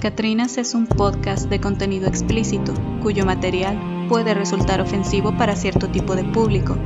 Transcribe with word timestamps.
Catrinas 0.00 0.58
es 0.58 0.74
un 0.74 0.86
podcast 0.86 1.48
de 1.48 1.60
contenido 1.60 2.06
explícito, 2.06 2.72
cuyo 3.02 3.26
material 3.26 4.06
puede 4.08 4.32
resultar 4.32 4.80
ofensivo 4.80 5.36
para 5.36 5.56
cierto 5.56 5.88
tipo 5.88 6.14
de 6.14 6.22
público. 6.22 6.78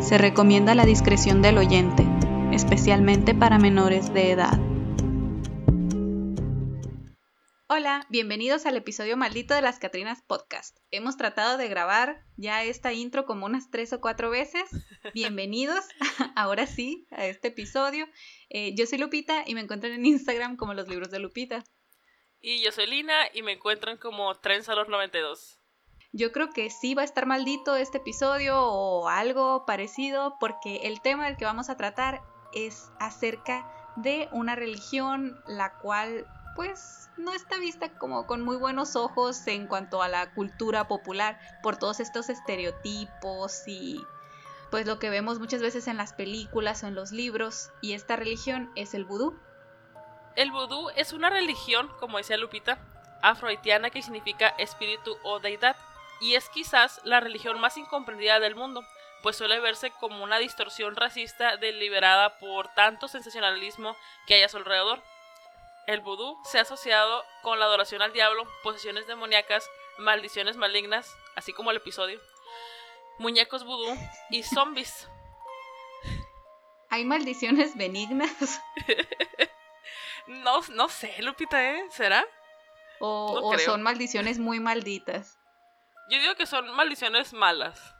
Se 0.00 0.18
recomienda 0.18 0.74
la 0.74 0.84
discreción 0.84 1.40
del 1.40 1.56
oyente, 1.56 2.06
especialmente 2.52 3.34
para 3.34 3.58
menores 3.58 4.12
de 4.12 4.32
edad. 4.32 4.60
Hola, 7.68 8.06
bienvenidos 8.10 8.66
al 8.66 8.76
episodio 8.76 9.16
maldito 9.16 9.54
de 9.54 9.62
las 9.62 9.78
Catrinas 9.78 10.20
Podcast. 10.20 10.76
Hemos 10.90 11.16
tratado 11.16 11.56
de 11.56 11.68
grabar 11.68 12.22
ya 12.36 12.64
esta 12.64 12.92
intro 12.92 13.24
como 13.24 13.46
unas 13.46 13.70
tres 13.70 13.94
o 13.94 14.02
cuatro 14.02 14.28
veces. 14.28 14.64
Bienvenidos, 15.14 15.86
ahora 16.36 16.66
sí, 16.66 17.06
a 17.12 17.24
este 17.24 17.48
episodio. 17.48 18.06
Eh, 18.50 18.74
yo 18.76 18.84
soy 18.84 18.98
Lupita 18.98 19.42
y 19.46 19.54
me 19.54 19.62
encuentran 19.62 19.94
en 19.94 20.04
Instagram 20.04 20.56
como 20.56 20.74
los 20.74 20.86
libros 20.86 21.10
de 21.10 21.18
Lupita. 21.18 21.64
Y 22.44 22.60
yo 22.60 22.72
soy 22.72 22.88
Lina 22.88 23.14
y 23.32 23.42
me 23.42 23.52
encuentran 23.52 23.96
como 23.96 24.34
Trensalor 24.34 24.88
92. 24.88 25.60
Yo 26.10 26.32
creo 26.32 26.50
que 26.50 26.70
sí 26.70 26.92
va 26.92 27.02
a 27.02 27.04
estar 27.04 27.24
maldito 27.24 27.76
este 27.76 27.98
episodio 27.98 28.60
o 28.60 29.08
algo 29.08 29.64
parecido 29.64 30.36
porque 30.40 30.80
el 30.82 31.00
tema 31.00 31.26
del 31.26 31.36
que 31.36 31.44
vamos 31.44 31.70
a 31.70 31.76
tratar 31.76 32.20
es 32.52 32.90
acerca 32.98 33.72
de 33.94 34.28
una 34.32 34.56
religión 34.56 35.40
la 35.46 35.78
cual 35.78 36.26
pues 36.56 37.08
no 37.16 37.32
está 37.32 37.58
vista 37.58 37.96
como 37.96 38.26
con 38.26 38.42
muy 38.42 38.56
buenos 38.56 38.96
ojos 38.96 39.46
en 39.46 39.68
cuanto 39.68 40.02
a 40.02 40.08
la 40.08 40.34
cultura 40.34 40.88
popular 40.88 41.38
por 41.62 41.76
todos 41.76 42.00
estos 42.00 42.28
estereotipos 42.28 43.62
y 43.68 44.04
pues 44.72 44.84
lo 44.86 44.98
que 44.98 45.10
vemos 45.10 45.38
muchas 45.38 45.62
veces 45.62 45.86
en 45.86 45.96
las 45.96 46.12
películas 46.12 46.82
o 46.82 46.88
en 46.88 46.96
los 46.96 47.12
libros 47.12 47.70
y 47.80 47.92
esta 47.92 48.16
religión 48.16 48.72
es 48.74 48.94
el 48.94 49.04
vudú. 49.04 49.38
El 50.34 50.50
vudú 50.50 50.90
es 50.96 51.12
una 51.12 51.28
religión, 51.28 51.92
como 52.00 52.18
decía 52.18 52.36
Lupita, 52.36 52.78
afrohaitiana 53.22 53.90
que 53.90 54.02
significa 54.02 54.48
espíritu 54.58 55.16
o 55.22 55.40
deidad, 55.40 55.76
y 56.20 56.36
es 56.36 56.48
quizás 56.48 57.00
la 57.04 57.20
religión 57.20 57.60
más 57.60 57.76
incomprendida 57.76 58.40
del 58.40 58.54
mundo, 58.54 58.84
pues 59.22 59.36
suele 59.36 59.60
verse 59.60 59.90
como 59.90 60.24
una 60.24 60.38
distorsión 60.38 60.96
racista 60.96 61.56
deliberada 61.56 62.38
por 62.38 62.68
tanto 62.74 63.08
sensacionalismo 63.08 63.96
que 64.26 64.34
hay 64.34 64.42
a 64.42 64.48
su 64.48 64.56
alrededor. 64.56 65.02
El 65.86 66.00
vudú 66.00 66.38
se 66.44 66.58
ha 66.58 66.62
asociado 66.62 67.24
con 67.42 67.58
la 67.58 67.66
adoración 67.66 68.02
al 68.02 68.12
diablo, 68.12 68.46
posesiones 68.62 69.06
demoníacas, 69.06 69.68
maldiciones 69.98 70.56
malignas, 70.56 71.14
así 71.36 71.52
como 71.52 71.70
el 71.70 71.78
episodio, 71.78 72.20
muñecos 73.18 73.64
vudú 73.64 73.94
y 74.30 74.42
zombies. 74.54 75.08
¿Hay 76.88 77.04
maldiciones 77.04 77.76
benignas? 77.76 78.60
No, 80.26 80.60
no 80.72 80.88
sé, 80.88 81.14
Lupita, 81.22 81.72
¿eh? 81.72 81.84
¿Será? 81.90 82.24
O, 83.00 83.56
son 83.58 83.82
maldiciones 83.82 84.38
muy 84.38 84.60
malditas. 84.60 85.38
Yo 86.08 86.20
digo 86.20 86.34
que 86.36 86.46
son 86.46 86.70
maldiciones 86.70 87.32
malas. 87.32 87.94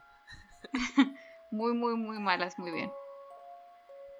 muy, 1.50 1.72
muy, 1.72 1.94
muy 1.96 2.18
malas, 2.18 2.58
muy 2.58 2.70
bien. 2.70 2.92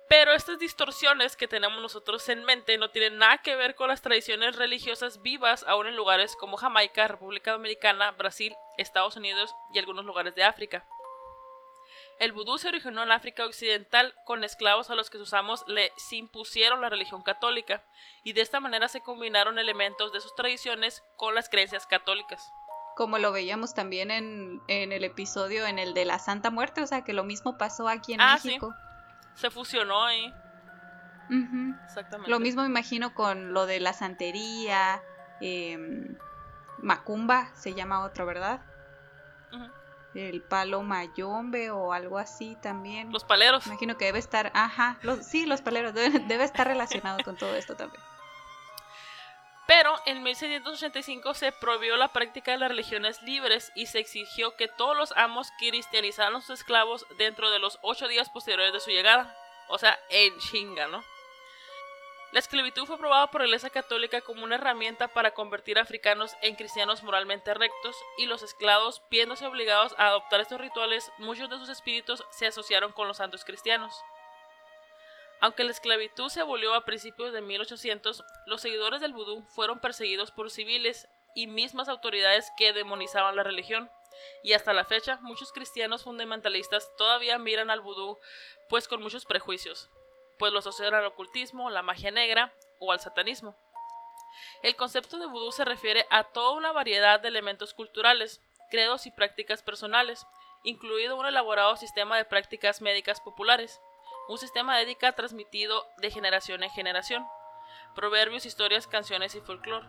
Pero 0.09 0.33
estas 0.33 0.59
distorsiones 0.59 1.37
que 1.37 1.49
tenemos 1.49 1.81
nosotros 1.81 2.29
en 2.29 2.45
mente 2.45 2.77
no 2.77 2.91
tienen 2.91 3.17
nada 3.19 3.39
que 3.39 3.57
ver 3.57 3.75
con 3.75 3.89
las 3.89 4.03
tradiciones 4.03 4.57
religiosas 4.57 5.23
vivas 5.23 5.65
aún 5.67 5.87
en 5.87 5.97
lugares 5.97 6.37
como 6.37 6.59
Jamaica, 6.59 7.09
República 7.09 7.53
Dominicana, 7.53 8.11
Brasil, 8.11 8.55
Estados 8.77 9.17
Unidos 9.17 9.55
y 9.73 9.79
algunos 9.79 10.05
lugares 10.05 10.35
de 10.35 10.45
África. 10.45 10.85
El 12.23 12.31
vudú 12.31 12.57
se 12.57 12.69
originó 12.69 13.03
en 13.03 13.11
África 13.11 13.45
Occidental 13.45 14.15
con 14.25 14.45
esclavos 14.45 14.91
a 14.91 14.95
los 14.95 15.11
que 15.11 15.19
sus 15.19 15.35
amos 15.35 15.65
le 15.67 15.91
impusieron 16.13 16.81
la 16.81 16.89
religión 16.89 17.25
católica, 17.25 17.83
y 18.23 18.33
de 18.33 18.43
esta 18.43 18.61
manera 18.61 18.87
se 18.87 19.01
combinaron 19.01 19.59
elementos 19.59 20.13
de 20.13 20.21
sus 20.21 20.33
tradiciones 20.37 21.03
con 21.17 21.35
las 21.35 21.49
creencias 21.49 21.85
católicas. 21.85 22.53
Como 22.95 23.19
lo 23.19 23.33
veíamos 23.33 23.75
también 23.75 24.13
en, 24.13 24.63
el 24.69 25.03
episodio 25.03 25.67
en 25.67 25.81
el 25.81 25.95
de 25.95 26.05
la 26.05 26.21
Santa 26.21 26.53
Muerte, 26.53 26.81
o 26.81 26.87
sea 26.87 27.03
que 27.03 27.13
lo 27.13 27.25
mismo 27.25 27.59
pasó 27.59 27.89
aquí 27.89 28.13
en 28.13 28.21
ah, 28.21 28.39
México. 28.41 28.73
Se 29.35 29.51
fusionó 29.51 30.05
ahí. 30.05 30.33
Exactamente. 31.87 32.31
Lo 32.31 32.39
mismo 32.39 32.63
me 32.63 32.69
imagino 32.69 33.15
con 33.15 33.53
lo 33.53 33.67
de 33.67 33.81
la 33.81 33.95
santería, 33.95 35.03
em, 35.41 36.17
Macumba 36.79 37.53
se 37.57 37.75
llama 37.75 38.05
otro, 38.05 38.27
¿verdad? 38.27 38.61
El 40.15 40.43
palo 40.43 40.83
mayombe 40.83 41.71
o 41.71 41.93
algo 41.93 42.19
así 42.19 42.57
también. 42.61 43.13
Los 43.13 43.25
paleros. 43.25 43.67
Imagino 43.67 43.97
que 43.97 44.07
debe 44.07 44.19
estar, 44.19 44.51
ajá, 44.55 44.99
los, 45.03 45.25
sí, 45.27 45.47
los 45.47 45.63
paleros, 45.63 45.95
debe, 45.95 46.45
estar 46.45 46.67
relacionado 46.67 47.19
con 47.25 47.37
todo 47.37 47.55
esto 47.55 47.77
también. 47.77 48.03
Pero 49.67 49.95
en 50.07 50.23
1685 50.23 51.35
se 51.35 51.53
prohibió 51.53 51.97
la 51.97 52.09
práctica 52.09 52.51
de 52.53 52.59
las 52.59 52.69
religiones 52.69 53.23
libres 53.23 53.73
y 53.75 53.87
se 53.87 54.01
exigió 54.01 54.57
que 54.57 54.69
todos 54.69 54.97
los 54.97 55.13
amos 55.13 55.51
cristianizaran 55.59 56.35
a 56.35 56.41
sus 56.41 56.61
esclavos 56.61 57.07
dentro 57.17 57.51
de 57.51 57.59
los 57.59 57.79
ocho 57.83 58.09
días 58.09 58.29
posteriores 58.29 58.73
de 58.73 58.81
su 58.81 58.91
llegada. 58.91 59.35
O 59.69 59.79
sea, 59.79 59.99
en 60.11 60.37
chinga, 60.39 60.89
¿no? 60.89 61.03
La 62.33 62.39
esclavitud 62.39 62.87
fue 62.87 62.97
probada 62.97 63.31
por 63.31 63.43
la 63.43 63.47
Iglesia 63.47 63.69
Católica 63.69 64.23
como 64.23 64.43
una 64.43 64.55
herramienta 64.55 65.09
para 65.09 65.33
convertir 65.33 65.79
a 65.79 65.83
africanos 65.83 66.35
en 66.41 66.57
cristianos 66.57 67.03
moralmente 67.03 67.53
rectos, 67.53 67.95
y 68.17 68.25
los 68.25 68.43
esclavos, 68.43 69.03
viéndose 69.11 69.47
obligados 69.47 69.95
a 69.99 70.07
adoptar 70.07 70.41
estos 70.41 70.59
rituales, 70.59 71.13
muchos 71.19 71.51
de 71.51 71.59
sus 71.59 71.69
espíritus 71.69 72.25
se 72.31 72.47
asociaron 72.47 72.93
con 72.93 73.07
los 73.07 73.19
santos 73.19 73.45
cristianos. 73.45 73.95
Aunque 75.41 75.63
la 75.63 75.73
esclavitud 75.73 76.31
se 76.31 76.41
abolió 76.41 76.73
a 76.75 76.87
principios 76.87 77.35
de 77.35 77.43
1800, 77.43 78.25
los 78.47 78.63
seguidores 78.63 79.03
del 79.03 79.13
vudú 79.13 79.43
fueron 79.55 79.81
perseguidos 79.81 80.31
por 80.31 80.51
civiles 80.51 81.09
y 81.35 81.49
mismas 81.49 81.91
autoridades 81.91 82.51
que 82.57 82.73
demonizaban 82.73 83.37
la 83.37 83.43
religión. 83.43 83.91
Y 84.43 84.55
hasta 84.55 84.73
la 84.73 84.87
fecha, 84.87 85.19
muchos 85.21 85.53
cristianos 85.53 86.05
fundamentalistas 86.05 86.89
todavía 86.97 87.37
miran 87.39 87.69
al 87.69 87.81
vudú 87.81 88.19
pues 88.71 88.89
con 88.89 89.03
muchos 89.03 89.27
prejuicios 89.27 89.91
pues 90.43 90.53
lo 90.53 90.59
asocian 90.59 90.93
al 90.93 91.05
ocultismo, 91.05 91.71
la 91.71 91.83
magia 91.83 92.11
negra 92.11 92.53
o 92.81 92.91
al 92.91 92.99
satanismo. 92.99 93.55
El 94.65 94.75
concepto 94.75 95.21
de 95.21 95.27
vudú 95.27 95.53
se 95.53 95.65
refiere 95.65 96.05
a 96.11 96.25
toda 96.25 96.57
una 96.57 96.73
variedad 96.73 97.21
de 97.21 97.29
elementos 97.29 97.75
culturales, 97.75 98.43
credos 98.69 99.07
y 99.07 99.13
prácticas 99.13 99.63
personales, 99.63 100.27
incluido 100.65 101.17
un 101.17 101.27
elaborado 101.27 101.77
sistema 101.77 102.17
de 102.17 102.25
prácticas 102.25 102.83
médicas 102.83 103.21
populares, 103.21 103.81
un 104.29 104.37
sistema 104.37 104.77
de 104.77 104.83
ética 104.83 105.13
transmitido 105.13 105.87
de 105.99 106.11
generación 106.11 106.65
en 106.65 106.71
generación, 106.71 107.25
proverbios, 107.95 108.45
historias, 108.45 108.89
canciones 108.89 109.37
y 109.37 109.41
folclore. 109.43 109.87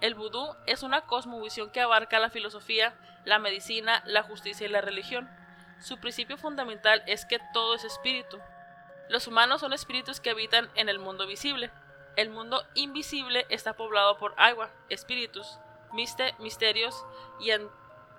El 0.00 0.14
vudú 0.14 0.56
es 0.64 0.82
una 0.82 1.02
cosmovisión 1.02 1.70
que 1.72 1.82
abarca 1.82 2.20
la 2.20 2.30
filosofía, 2.30 2.98
la 3.26 3.38
medicina, 3.38 4.02
la 4.06 4.22
justicia 4.22 4.66
y 4.66 4.70
la 4.70 4.80
religión. 4.80 5.28
Su 5.78 6.00
principio 6.00 6.38
fundamental 6.38 7.02
es 7.06 7.26
que 7.26 7.38
todo 7.52 7.74
es 7.74 7.84
espíritu, 7.84 8.40
los 9.10 9.26
humanos 9.26 9.60
son 9.60 9.72
espíritus 9.72 10.20
que 10.20 10.30
habitan 10.30 10.70
en 10.76 10.88
el 10.88 11.00
mundo 11.00 11.26
visible. 11.26 11.72
El 12.14 12.30
mundo 12.30 12.64
invisible 12.74 13.44
está 13.48 13.72
poblado 13.72 14.16
por 14.18 14.34
agua, 14.36 14.70
espíritus, 14.88 15.58
miste, 15.92 16.32
misterios 16.38 17.04
y 17.40 17.50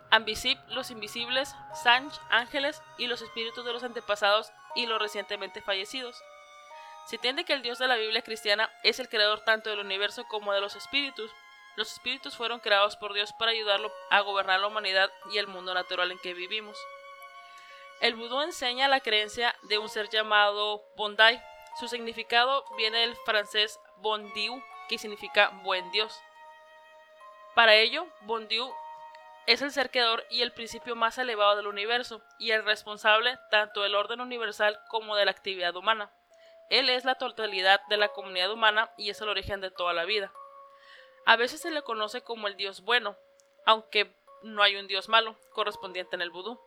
ambisip, 0.10 0.60
los 0.68 0.92
invisibles, 0.92 1.56
sanj, 1.82 2.14
ángeles 2.30 2.84
y 2.98 3.08
los 3.08 3.22
espíritus 3.22 3.64
de 3.64 3.72
los 3.72 3.84
antepasados 3.84 4.52
y 4.76 4.86
los 4.86 5.02
recientemente 5.02 5.62
fallecidos. 5.62 6.22
Se 7.06 7.16
entiende 7.16 7.46
que 7.46 7.54
el 7.54 7.62
Dios 7.62 7.80
de 7.80 7.88
la 7.88 7.96
Biblia 7.96 8.22
cristiana 8.22 8.70
es 8.84 9.00
el 9.00 9.08
creador 9.08 9.40
tanto 9.46 9.70
del 9.70 9.80
universo 9.80 10.26
como 10.26 10.52
de 10.52 10.60
los 10.60 10.76
espíritus. 10.76 11.32
Los 11.78 11.94
espíritus 11.94 12.36
fueron 12.36 12.60
creados 12.60 12.98
por 12.98 13.14
Dios 13.14 13.32
para 13.32 13.52
ayudarlo 13.52 13.90
a 14.10 14.20
gobernar 14.20 14.60
la 14.60 14.68
humanidad 14.68 15.10
y 15.32 15.38
el 15.38 15.48
mundo 15.48 15.74
natural 15.74 16.12
en 16.12 16.20
que 16.20 16.34
vivimos. 16.34 16.78
El 18.02 18.16
vudú 18.16 18.42
enseña 18.42 18.88
la 18.88 19.00
creencia 19.00 19.56
de 19.70 19.78
un 19.78 19.88
ser 19.88 20.10
llamado 20.10 20.84
Bondai. 20.98 21.40
Su 21.80 21.88
significado 21.88 22.66
viene 22.76 22.98
del 22.98 23.16
francés 23.26 23.80
bon 23.98 24.34
Dieu, 24.34 24.60
que 24.90 24.98
significa 24.98 25.50
buen 25.64 25.92
Dios. 25.92 26.20
Para 27.54 27.76
ello, 27.76 28.08
bon 28.22 28.48
Dieu 28.48 28.74
es 29.46 29.62
el 29.62 29.72
ser 29.72 29.92
creador 29.92 30.26
y 30.32 30.42
el 30.42 30.52
principio 30.52 30.96
más 30.96 31.20
elevado 31.20 31.56
del 31.56 31.68
universo, 31.68 32.24
y 32.40 32.52
el 32.52 32.66
responsable 32.66 33.38
tanto 33.52 33.84
del 33.84 33.94
orden 33.94 34.20
universal 34.20 34.80
como 34.90 35.16
de 35.16 35.26
la 35.26 35.32
actividad 35.32 35.76
humana. 35.76 36.12
Él 36.72 36.90
es 36.90 37.06
la 37.06 37.16
totalidad 37.16 37.82
de 37.88 37.98
la 37.98 38.08
comunidad 38.08 38.52
humana 38.52 38.92
y 38.98 39.12
es 39.12 39.22
el 39.22 39.30
origen 39.30 39.62
de 39.62 39.70
toda 39.70 39.94
la 39.94 40.06
vida. 40.06 40.32
A 41.28 41.36
veces 41.36 41.62
se 41.62 41.70
le 41.70 41.84
conoce 41.84 42.24
como 42.24 42.48
el 42.48 42.56
Dios 42.56 42.82
bueno, 42.82 43.16
aunque 43.64 44.12
no 44.42 44.64
hay 44.64 44.76
un 44.76 44.88
Dios 44.88 45.08
malo 45.08 45.38
correspondiente 45.52 46.16
en 46.16 46.24
el 46.24 46.32
vudú. 46.32 46.60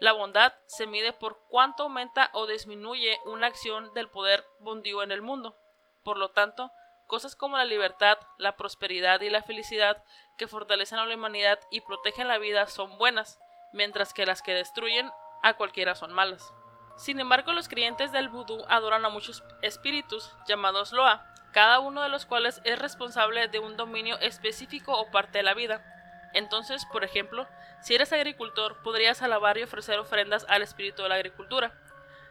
La 0.00 0.12
bondad 0.12 0.52
se 0.66 0.86
mide 0.86 1.12
por 1.12 1.40
cuánto 1.48 1.84
aumenta 1.84 2.30
o 2.32 2.46
disminuye 2.46 3.18
una 3.24 3.48
acción 3.48 3.92
del 3.94 4.08
poder 4.08 4.44
bondivo 4.60 5.02
en 5.02 5.10
el 5.10 5.22
mundo. 5.22 5.56
Por 6.04 6.18
lo 6.18 6.30
tanto, 6.30 6.70
cosas 7.08 7.34
como 7.34 7.56
la 7.56 7.64
libertad, 7.64 8.18
la 8.38 8.56
prosperidad 8.56 9.20
y 9.22 9.30
la 9.30 9.42
felicidad 9.42 10.04
que 10.36 10.46
fortalecen 10.46 11.00
a 11.00 11.06
la 11.06 11.16
humanidad 11.16 11.58
y 11.70 11.80
protegen 11.80 12.28
la 12.28 12.38
vida 12.38 12.68
son 12.68 12.96
buenas, 12.96 13.40
mientras 13.72 14.14
que 14.14 14.26
las 14.26 14.40
que 14.40 14.54
destruyen 14.54 15.10
a 15.42 15.54
cualquiera 15.54 15.96
son 15.96 16.12
malas. 16.12 16.52
Sin 16.96 17.18
embargo, 17.18 17.52
los 17.52 17.68
creyentes 17.68 18.12
del 18.12 18.28
vudú 18.28 18.64
adoran 18.68 19.04
a 19.04 19.08
muchos 19.08 19.42
espíritus 19.62 20.32
llamados 20.46 20.92
Loa, 20.92 21.26
cada 21.52 21.80
uno 21.80 22.02
de 22.02 22.08
los 22.08 22.26
cuales 22.26 22.60
es 22.64 22.78
responsable 22.78 23.48
de 23.48 23.58
un 23.58 23.76
dominio 23.76 24.18
específico 24.18 24.92
o 24.96 25.10
parte 25.10 25.38
de 25.38 25.44
la 25.44 25.54
vida. 25.54 25.97
Entonces, 26.32 26.84
por 26.86 27.04
ejemplo, 27.04 27.46
si 27.80 27.94
eres 27.94 28.12
agricultor, 28.12 28.82
podrías 28.82 29.22
alabar 29.22 29.58
y 29.58 29.62
ofrecer 29.62 29.98
ofrendas 29.98 30.44
al 30.48 30.62
espíritu 30.62 31.02
de 31.02 31.08
la 31.08 31.14
agricultura. 31.14 31.72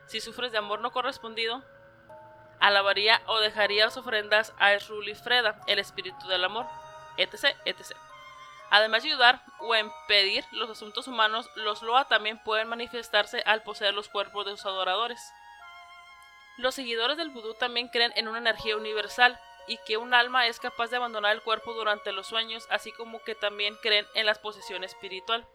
Si 0.06 0.22
sufres 0.22 0.52
de 0.52 0.58
amor 0.58 0.80
no 0.82 0.92
correspondido, 0.92 1.64
alabaría 2.60 3.22
o 3.28 3.40
dejarías 3.40 3.98
ofrendas 3.98 4.54
a 4.58 4.74
Esrul 4.74 5.08
y 5.10 5.16
Freda, 5.16 5.60
el 5.68 5.80
espíritu 5.80 6.28
del 6.28 6.44
amor, 6.44 6.66
etc, 7.18 7.56
etc. 7.66 7.96
Además 8.70 9.04
de 9.04 9.10
ayudar 9.10 9.42
o 9.60 9.76
impedir 9.76 10.44
los 10.52 10.70
asuntos 10.70 11.08
humanos, 11.08 11.50
los 11.56 11.82
Loa 11.82 12.06
también 12.06 12.42
pueden 12.44 12.68
manifestarse 12.68 13.42
al 13.46 13.64
poseer 13.64 13.94
los 13.94 14.10
cuerpos 14.10 14.46
de 14.46 14.52
sus 14.52 14.66
adoradores. 14.66 15.20
Los 16.58 16.76
seguidores 16.76 17.18
del 17.18 17.30
vudú 17.30 17.54
también 17.54 17.88
creen 17.88 18.12
en 18.16 18.28
una 18.28 18.40
energía 18.40 18.76
universal 18.76 19.40
y 19.68 19.78
que 19.86 19.98
un 19.98 20.14
alma 20.14 20.48
es 20.48 20.60
capaz 20.60 20.90
de 20.90 20.98
abandonar 20.98 21.34
el 21.34 21.42
cuerpo 21.42 21.74
durante 21.74 22.12
los 22.12 22.28
sueños, 22.28 22.68
así 22.70 22.92
como 22.92 23.22
que 23.22 23.36
también 23.36 23.76
creen 23.82 24.08
en 24.14 24.26
la 24.26 24.36
posesión 24.36 24.84
espiritual. 24.84 25.46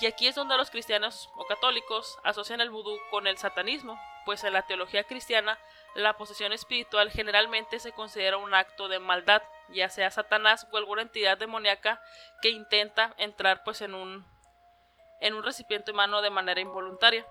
Y 0.00 0.06
aquí 0.06 0.26
es 0.26 0.34
donde 0.34 0.56
los 0.56 0.70
cristianos 0.70 1.30
o 1.36 1.46
católicos 1.46 2.18
asocian 2.22 2.60
el 2.60 2.70
vudú 2.70 2.98
con 3.10 3.26
el 3.26 3.38
satanismo, 3.38 3.98
pues 4.26 4.44
en 4.44 4.52
la 4.52 4.66
teología 4.66 5.04
cristiana 5.04 5.58
la 5.94 6.18
posesión 6.18 6.52
espiritual 6.52 7.10
generalmente 7.10 7.78
se 7.78 7.92
considera 7.92 8.36
un 8.36 8.52
acto 8.52 8.88
de 8.88 8.98
maldad, 8.98 9.42
ya 9.70 9.88
sea 9.88 10.10
Satanás 10.10 10.66
o 10.70 10.76
alguna 10.76 11.02
entidad 11.02 11.38
demoníaca 11.38 12.02
que 12.42 12.50
intenta 12.50 13.14
entrar 13.16 13.64
pues 13.64 13.80
en 13.80 13.94
un 13.94 14.26
en 15.20 15.32
un 15.32 15.42
recipiente 15.42 15.92
humano 15.92 16.20
de 16.20 16.28
manera 16.28 16.60
involuntaria. 16.60 17.26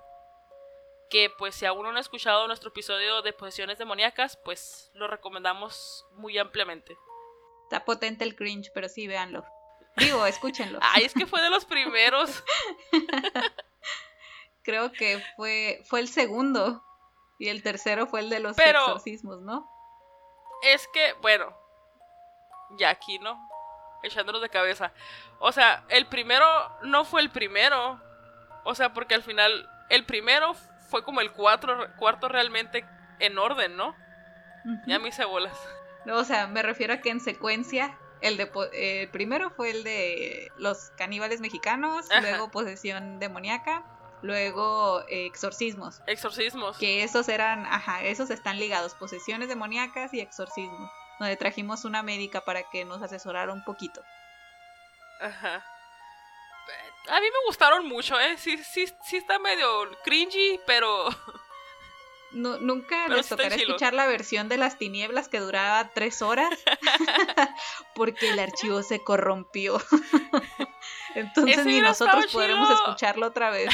Que 1.09 1.29
pues 1.29 1.55
si 1.55 1.65
aún 1.65 1.83
no 1.83 1.89
han 1.89 1.97
escuchado 1.97 2.47
nuestro 2.47 2.69
episodio 2.69 3.21
de 3.21 3.33
posesiones 3.33 3.77
demoníacas, 3.77 4.37
pues 4.43 4.91
lo 4.95 5.07
recomendamos 5.07 6.05
muy 6.13 6.37
ampliamente. 6.37 6.97
Está 7.63 7.85
potente 7.85 8.23
el 8.23 8.35
cringe, 8.35 8.71
pero 8.73 8.89
sí, 8.89 9.07
véanlo. 9.07 9.45
Digo, 9.97 10.25
escúchenlo. 10.25 10.79
Ay, 10.81 11.03
es 11.03 11.13
que 11.13 11.25
fue 11.25 11.41
de 11.41 11.49
los 11.49 11.65
primeros. 11.65 12.43
Creo 14.63 14.91
que 14.91 15.23
fue, 15.35 15.81
fue 15.85 15.99
el 15.99 16.07
segundo. 16.07 16.83
Y 17.37 17.49
el 17.49 17.63
tercero 17.63 18.07
fue 18.07 18.21
el 18.21 18.29
de 18.29 18.39
los 18.39 18.57
exorcismos, 18.57 19.41
¿no? 19.41 19.69
Es 20.63 20.87
que, 20.87 21.13
bueno, 21.21 21.55
ya 22.77 22.89
aquí, 22.89 23.19
¿no? 23.19 23.37
Echándonos 24.03 24.41
de 24.41 24.49
cabeza. 24.49 24.93
O 25.39 25.51
sea, 25.51 25.85
el 25.89 26.07
primero 26.07 26.45
no 26.83 27.05
fue 27.05 27.21
el 27.21 27.29
primero. 27.29 28.01
O 28.63 28.75
sea, 28.75 28.93
porque 28.93 29.15
al 29.15 29.23
final, 29.23 29.69
el 29.89 30.05
primero 30.05 30.55
fue 30.95 31.03
como 31.03 31.19
el 31.19 31.33
cuatro, 31.33 31.93
cuarto 31.97 32.29
realmente 32.29 32.85
en 33.19 33.37
orden, 33.37 33.75
¿no? 33.75 33.97
Ya 34.87 34.97
me 34.97 35.09
hice 35.09 35.25
bolas. 35.25 35.53
No, 36.05 36.15
o 36.15 36.23
sea, 36.23 36.47
me 36.47 36.61
refiero 36.61 36.93
a 36.93 36.97
que 37.01 37.09
en 37.09 37.19
secuencia, 37.19 37.97
el 38.21 38.37
de 38.37 38.49
eh, 38.71 39.09
primero 39.11 39.49
fue 39.49 39.71
el 39.71 39.83
de 39.83 40.53
los 40.57 40.91
caníbales 40.91 41.41
mexicanos, 41.41 42.07
luego 42.21 42.49
posesión 42.49 43.19
demoníaca, 43.19 43.83
Luego, 44.21 45.01
eh, 45.09 45.25
exorcismos. 45.25 46.01
Exorcismos. 46.07 46.77
Que 46.77 47.03
esos 47.03 47.27
eran, 47.27 47.65
ajá, 47.65 48.03
esos 48.03 48.29
están 48.29 48.57
ligados, 48.57 48.95
posesiones 48.95 49.49
demoníacas 49.49 50.13
y 50.13 50.21
exorcismos. 50.21 50.89
Donde 51.19 51.35
trajimos 51.35 51.83
una 51.83 52.03
médica 52.03 52.41
para 52.41 52.63
que 52.71 52.85
nos 52.85 53.01
asesorara 53.01 53.51
un 53.51 53.65
poquito. 53.65 54.01
Ajá. 55.19 55.61
A 57.07 57.19
mí 57.19 57.27
me 57.27 57.45
gustaron 57.45 57.85
mucho, 57.87 58.19
¿eh? 58.19 58.37
Sí, 58.37 58.57
sí, 58.57 58.85
sí 59.03 59.17
está 59.17 59.39
medio 59.39 59.89
cringy, 60.03 60.59
pero... 60.65 61.07
No, 62.31 62.57
nunca 62.57 63.07
les 63.07 63.29
tocará 63.29 63.55
escuchar 63.55 63.93
la 63.93 64.07
versión 64.07 64.49
de 64.49 64.57
las 64.57 64.77
tinieblas 64.77 65.29
que 65.29 65.39
duraba 65.39 65.91
tres 65.93 66.21
horas 66.21 66.49
porque 67.95 68.29
el 68.29 68.39
archivo 68.39 68.83
se 68.83 69.01
corrompió. 69.01 69.77
Entonces 71.15 71.65
ni 71.65 71.79
nosotros 71.79 72.27
podremos 72.33 72.69
escucharlo 72.69 73.27
otra 73.27 73.51
vez. 73.51 73.69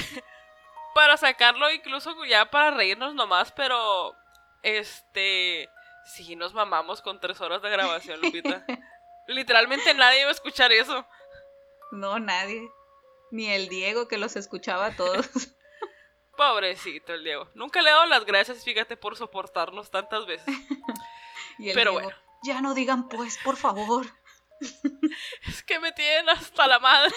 para 0.93 1.17
sacarlo 1.17 1.71
incluso 1.71 2.13
ya 2.25 2.51
para 2.51 2.69
reírnos 2.69 3.15
nomás, 3.15 3.51
pero 3.51 4.15
este 4.61 5.67
sí 6.05 6.35
nos 6.35 6.53
mamamos 6.53 7.01
con 7.01 7.19
tres 7.19 7.41
horas 7.41 7.63
de 7.63 7.69
grabación, 7.71 8.21
Lupita. 8.21 8.63
Literalmente 9.25 9.91
nadie 9.95 10.21
iba 10.21 10.29
a 10.29 10.33
escuchar 10.33 10.71
eso. 10.71 11.03
No, 11.91 12.19
nadie. 12.19 12.61
Ni 13.31 13.47
el 13.47 13.69
Diego 13.69 14.07
que 14.07 14.17
los 14.17 14.35
escuchaba 14.35 14.87
a 14.87 14.95
todos. 14.95 15.27
Pobrecito 16.37 17.13
el 17.13 17.23
Diego. 17.23 17.49
Nunca 17.55 17.81
le 17.81 17.89
he 17.89 17.93
dado 17.93 18.05
las 18.05 18.25
gracias, 18.25 18.63
fíjate, 18.63 18.97
por 18.97 19.15
soportarnos 19.15 19.91
tantas 19.91 20.25
veces. 20.25 20.55
Pero 21.73 21.93
bueno. 21.93 22.09
Ya 22.43 22.61
no 22.61 22.73
digan 22.73 23.07
pues, 23.07 23.37
por 23.43 23.55
favor. 23.55 24.07
es 25.47 25.63
que 25.63 25.79
me 25.79 25.91
tienen 25.91 26.29
hasta 26.29 26.67
la 26.67 26.79
madre. 26.79 27.13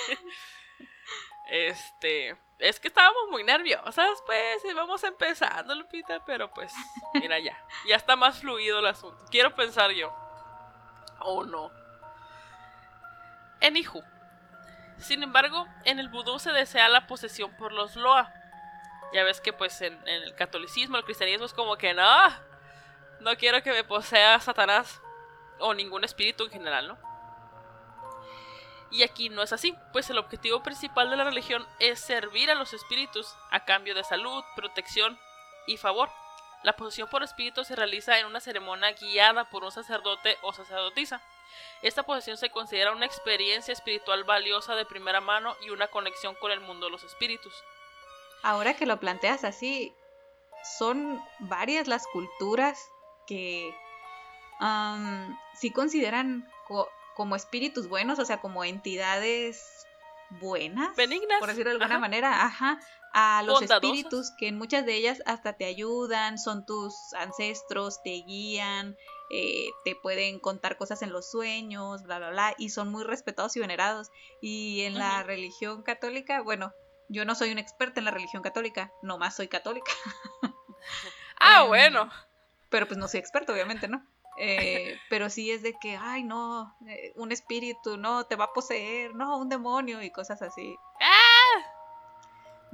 Este, 1.50 2.36
es 2.58 2.80
que 2.80 2.88
estábamos 2.88 3.30
muy 3.30 3.44
nerviosas, 3.44 4.22
pues, 4.26 4.64
y 4.64 4.72
vamos 4.72 5.02
empezando, 5.04 5.74
Lupita, 5.74 6.24
pero 6.24 6.50
pues, 6.52 6.72
mira 7.14 7.38
ya, 7.38 7.56
ya 7.86 7.96
está 7.96 8.16
más 8.16 8.40
fluido 8.40 8.78
el 8.78 8.86
asunto. 8.86 9.24
Quiero 9.30 9.54
pensar 9.54 9.90
yo. 9.92 10.08
O 11.20 11.40
oh, 11.40 11.44
no. 11.44 11.70
Anywho. 13.62 14.13
Sin 14.98 15.22
embargo, 15.22 15.66
en 15.84 15.98
el 15.98 16.08
vudú 16.08 16.38
se 16.38 16.52
desea 16.52 16.88
la 16.88 17.06
posesión 17.06 17.52
por 17.56 17.72
los 17.72 17.96
Loa. 17.96 18.32
Ya 19.12 19.22
ves 19.24 19.40
que 19.40 19.52
pues 19.52 19.80
en, 19.82 19.94
en, 20.08 20.22
el 20.22 20.34
catolicismo, 20.34 20.96
el 20.96 21.04
cristianismo 21.04 21.46
es 21.46 21.52
como 21.52 21.76
que 21.76 21.94
no, 21.94 22.28
no 23.20 23.36
quiero 23.36 23.62
que 23.62 23.72
me 23.72 23.84
posea 23.84 24.40
Satanás 24.40 25.00
o 25.58 25.74
ningún 25.74 26.04
espíritu 26.04 26.44
en 26.44 26.50
general, 26.50 26.88
¿no? 26.88 26.98
Y 28.90 29.02
aquí 29.02 29.28
no 29.28 29.42
es 29.42 29.52
así, 29.52 29.74
pues 29.92 30.08
el 30.10 30.18
objetivo 30.18 30.62
principal 30.62 31.10
de 31.10 31.16
la 31.16 31.24
religión 31.24 31.66
es 31.80 31.98
servir 31.98 32.50
a 32.50 32.54
los 32.54 32.72
espíritus 32.72 33.34
a 33.50 33.64
cambio 33.64 33.92
de 33.94 34.04
salud, 34.04 34.44
protección 34.54 35.18
y 35.66 35.78
favor. 35.78 36.10
La 36.62 36.76
posesión 36.76 37.08
por 37.08 37.24
espíritu 37.24 37.64
se 37.64 37.74
realiza 37.74 38.18
en 38.18 38.26
una 38.26 38.40
ceremonia 38.40 38.92
guiada 38.92 39.50
por 39.50 39.64
un 39.64 39.72
sacerdote 39.72 40.38
o 40.42 40.52
sacerdotisa. 40.52 41.20
Esta 41.82 42.02
posesión 42.02 42.36
se 42.36 42.50
considera 42.50 42.92
una 42.92 43.06
experiencia 43.06 43.72
espiritual 43.72 44.24
valiosa 44.24 44.74
de 44.74 44.86
primera 44.86 45.20
mano 45.20 45.56
y 45.66 45.70
una 45.70 45.88
conexión 45.88 46.34
con 46.36 46.50
el 46.50 46.60
mundo 46.60 46.86
de 46.86 46.92
los 46.92 47.04
espíritus. 47.04 47.54
Ahora 48.42 48.74
que 48.74 48.86
lo 48.86 48.98
planteas 49.00 49.44
así, 49.44 49.94
son 50.78 51.22
varias 51.40 51.86
las 51.88 52.06
culturas 52.06 52.78
que 53.26 53.74
sí 55.54 55.70
consideran 55.72 56.48
como 57.14 57.36
espíritus 57.36 57.88
buenos, 57.88 58.18
o 58.18 58.24
sea, 58.24 58.40
como 58.40 58.64
entidades 58.64 59.86
buenas, 60.40 60.96
benignas, 60.96 61.38
por 61.38 61.48
decirlo 61.48 61.70
de 61.70 61.76
alguna 61.76 61.98
manera, 61.98 62.44
ajá, 62.44 62.80
a 63.12 63.42
los 63.44 63.62
espíritus 63.62 64.32
que 64.38 64.48
en 64.48 64.58
muchas 64.58 64.84
de 64.84 64.94
ellas 64.94 65.22
hasta 65.26 65.52
te 65.52 65.64
ayudan, 65.64 66.38
son 66.38 66.66
tus 66.66 67.12
ancestros, 67.14 68.02
te 68.02 68.10
guían, 68.26 68.96
eh, 69.30 69.70
te 69.84 69.94
pueden 69.96 70.38
contar 70.38 70.76
cosas 70.76 71.02
en 71.02 71.12
los 71.12 71.30
sueños, 71.30 72.02
bla, 72.02 72.18
bla, 72.18 72.30
bla, 72.30 72.54
y 72.58 72.70
son 72.70 72.90
muy 72.90 73.04
respetados 73.04 73.56
y 73.56 73.60
venerados. 73.60 74.10
Y 74.40 74.82
en 74.82 74.98
la 74.98 75.22
religión 75.22 75.82
católica, 75.82 76.42
bueno, 76.42 76.72
yo 77.08 77.24
no 77.24 77.34
soy 77.34 77.52
una 77.52 77.60
experta 77.60 78.00
en 78.00 78.04
la 78.04 78.10
religión 78.10 78.42
católica, 78.42 78.92
nomás 79.02 79.36
soy 79.36 79.48
católica. 79.48 79.92
ah, 81.40 81.62
em, 81.62 81.68
bueno. 81.68 82.10
Pero 82.70 82.86
pues 82.86 82.98
no 82.98 83.08
soy 83.08 83.20
experta, 83.20 83.52
obviamente, 83.52 83.88
¿no? 83.88 84.04
Eh, 84.36 84.98
pero 85.10 85.30
sí 85.30 85.50
es 85.50 85.62
de 85.62 85.74
que, 85.80 85.96
ay, 85.96 86.24
no, 86.24 86.76
eh, 86.88 87.12
un 87.16 87.32
espíritu, 87.32 87.96
no, 87.96 88.24
te 88.24 88.36
va 88.36 88.46
a 88.46 88.52
poseer, 88.52 89.14
no, 89.14 89.38
un 89.38 89.48
demonio 89.48 90.02
y 90.02 90.10
cosas 90.10 90.42
así. 90.42 90.76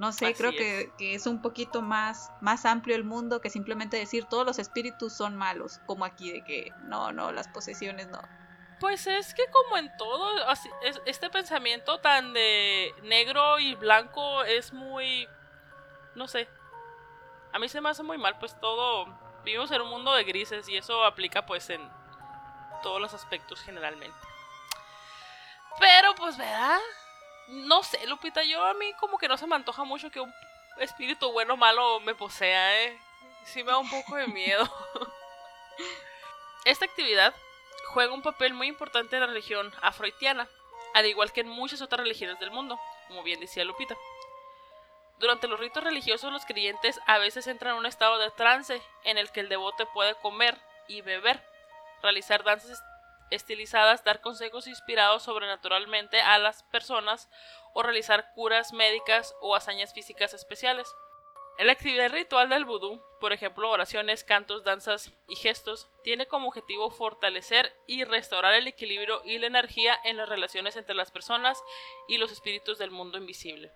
No 0.01 0.13
sé, 0.13 0.33
creo 0.33 0.51
que, 0.53 0.91
es 0.99 1.27
un 1.27 1.43
poquito 1.43 1.83
más, 1.83 2.33
más 2.41 2.65
amplio 2.65 2.97
el 2.97 3.05
mundo 3.05 3.43
que 3.43 3.51
simplemente 3.51 3.99
decir 3.99 4.25
todos 4.25 4.47
los 4.47 4.59
espíritus 4.59 5.13
son 5.13 5.37
malos, 5.37 5.79
como 5.85 6.07
aquí 6.07 6.33
de 6.33 6.43
que 6.43 6.73
no, 6.85 7.13
no, 7.13 7.33
las 7.33 7.49
posesiones 7.49 8.09
no. 8.09 8.19
Pues 8.81 9.07
es 9.07 9.35
que 9.35 9.43
como 9.53 9.77
en 9.77 9.95
todo, 9.99 10.31
este 11.05 11.29
pensamiento 11.29 12.01
tan 12.01 12.33
de 12.33 12.95
negro 13.03 13.59
y 13.59 13.75
blanco 13.75 14.43
es 14.45 14.73
muy, 14.73 15.29
no 16.15 16.27
sé, 16.29 16.49
a 17.53 17.59
mí 17.59 17.69
se 17.69 17.83
me 17.83 17.91
hace 17.91 18.03
muy 18.03 18.17
mal, 18.17 18.39
pues 18.39 18.59
todo 18.59 19.05
vivimos 19.45 19.71
en 19.71 19.83
un 19.83 19.91
mundo 19.91 20.15
de 20.15 20.25
grises 20.25 20.67
y 20.71 20.79
eso 20.79 21.05
aplica 21.05 21.45
pues 21.45 21.69
en 21.69 21.87
todos 22.83 23.03
los 23.03 23.13
aspectos 23.13 23.61
generalmente. 23.61 24.17
Pero 25.79 26.15
pues, 26.15 26.39
¿verdad? 26.39 26.81
No 27.51 27.83
sé, 27.83 28.07
Lupita, 28.07 28.45
yo 28.45 28.65
a 28.65 28.75
mí 28.75 28.93
como 28.95 29.19
que 29.19 29.27
no 29.27 29.37
se 29.37 29.47
me 29.47 29.57
antoja 29.57 29.83
mucho 29.83 30.11
que 30.11 30.21
un 30.21 30.33
espíritu 30.79 31.33
bueno 31.33 31.55
o 31.55 31.57
malo 31.57 31.99
me 32.01 32.15
posea, 32.15 32.85
¿eh? 32.85 32.99
Sí 33.45 33.65
me 33.65 33.73
da 33.73 33.79
un 33.79 33.91
poco 33.91 34.15
de 34.15 34.29
miedo. 34.29 34.71
Esta 36.65 36.85
actividad 36.85 37.35
juega 37.93 38.15
un 38.15 38.23
papel 38.23 38.55
muy 38.55 38.69
importante 38.69 39.17
en 39.17 39.23
la 39.23 39.27
religión 39.27 39.73
afroitiana, 39.83 40.49
al 40.95 41.07
igual 41.07 41.33
que 41.33 41.41
en 41.41 41.49
muchas 41.49 41.83
otras 41.83 42.03
religiones 42.03 42.39
del 42.39 42.53
mundo, 42.53 42.79
como 43.09 43.25
bien 43.25 43.41
decía 43.41 43.65
Lupita. 43.65 43.97
Durante 45.19 45.49
los 45.49 45.59
ritos 45.59 45.83
religiosos 45.83 46.33
los 46.33 46.45
creyentes 46.45 47.01
a 47.07 47.19
veces 47.19 47.49
entran 47.49 47.73
en 47.73 47.81
un 47.81 47.87
estado 47.87 48.19
de 48.19 48.31
trance 48.31 48.81
en 49.03 49.19
el 49.19 49.33
que 49.33 49.41
el 49.41 49.49
devoto 49.49 49.89
puede 49.93 50.15
comer 50.17 50.57
y 50.87 51.01
beber, 51.01 51.45
realizar 52.01 52.45
danzas 52.45 52.81
estilizadas, 53.31 54.05
dar 54.05 54.21
consejos 54.21 54.67
inspirados 54.67 55.23
sobrenaturalmente 55.23 56.21
a 56.21 56.39
las 56.39 56.63
personas 56.65 57.29
o 57.75 57.83
realizar 57.83 58.33
curas 58.35 58.73
médicas 58.73 59.35
o 59.41 59.55
hazañas 59.55 59.93
físicas 59.93 60.35
especiales. 60.35 60.93
La 61.59 61.73
actividad 61.73 62.11
ritual 62.11 62.49
del 62.49 62.65
vudú, 62.65 63.03
por 63.21 63.35
ejemplo 63.35 63.71
oraciones, 63.71 64.25
cantos, 64.25 64.65
danzas 64.65 65.13
y 65.29 65.37
gestos, 65.37 65.91
tiene 66.03 66.27
como 66.27 66.49
objetivo 66.49 66.91
fortalecer 66.91 67.71
y 67.87 68.05
restaurar 68.05 68.55
el 68.55 68.67
equilibrio 68.67 69.21
y 69.27 69.37
la 69.39 69.49
energía 69.49 69.95
en 70.05 70.17
las 70.17 70.29
relaciones 70.29 70.77
entre 70.77 70.95
las 70.95 71.11
personas 71.11 71.63
y 72.09 72.17
los 72.17 72.33
espíritus 72.33 72.79
del 72.79 72.91
mundo 72.91 73.19
invisible. 73.19 73.71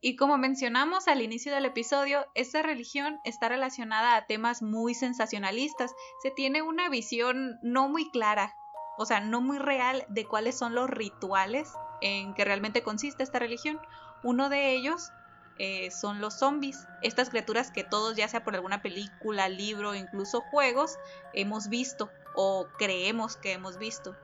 Y 0.00 0.16
como 0.16 0.38
mencionamos 0.38 1.08
al 1.08 1.20
inicio 1.20 1.52
del 1.52 1.66
episodio, 1.66 2.24
esta 2.34 2.62
religión 2.62 3.20
está 3.24 3.50
relacionada 3.50 4.16
a 4.16 4.24
temas 4.24 4.62
muy 4.62 4.94
sensacionalistas. 4.94 5.92
Se 6.22 6.30
tiene 6.30 6.62
una 6.62 6.88
visión 6.88 7.58
no 7.62 7.90
muy 7.90 8.10
clara, 8.10 8.54
o 9.00 9.06
sea, 9.06 9.20
no 9.20 9.40
muy 9.40 9.58
real 9.58 10.04
de 10.08 10.26
cuáles 10.26 10.58
son 10.58 10.74
los 10.74 10.90
rituales 10.90 11.72
en 12.02 12.34
que 12.34 12.44
realmente 12.44 12.82
consiste 12.82 13.22
esta 13.22 13.38
religión. 13.38 13.80
Uno 14.22 14.50
de 14.50 14.72
ellos 14.72 15.10
eh, 15.56 15.90
son 15.90 16.20
los 16.20 16.34
zombies, 16.34 16.86
estas 17.00 17.30
criaturas 17.30 17.70
que 17.70 17.82
todos, 17.82 18.14
ya 18.14 18.28
sea 18.28 18.44
por 18.44 18.54
alguna 18.54 18.82
película, 18.82 19.48
libro, 19.48 19.94
incluso 19.94 20.42
juegos, 20.42 20.98
hemos 21.32 21.70
visto 21.70 22.10
o 22.34 22.68
creemos 22.76 23.38
que 23.38 23.52
hemos 23.52 23.78
visto. 23.78 24.14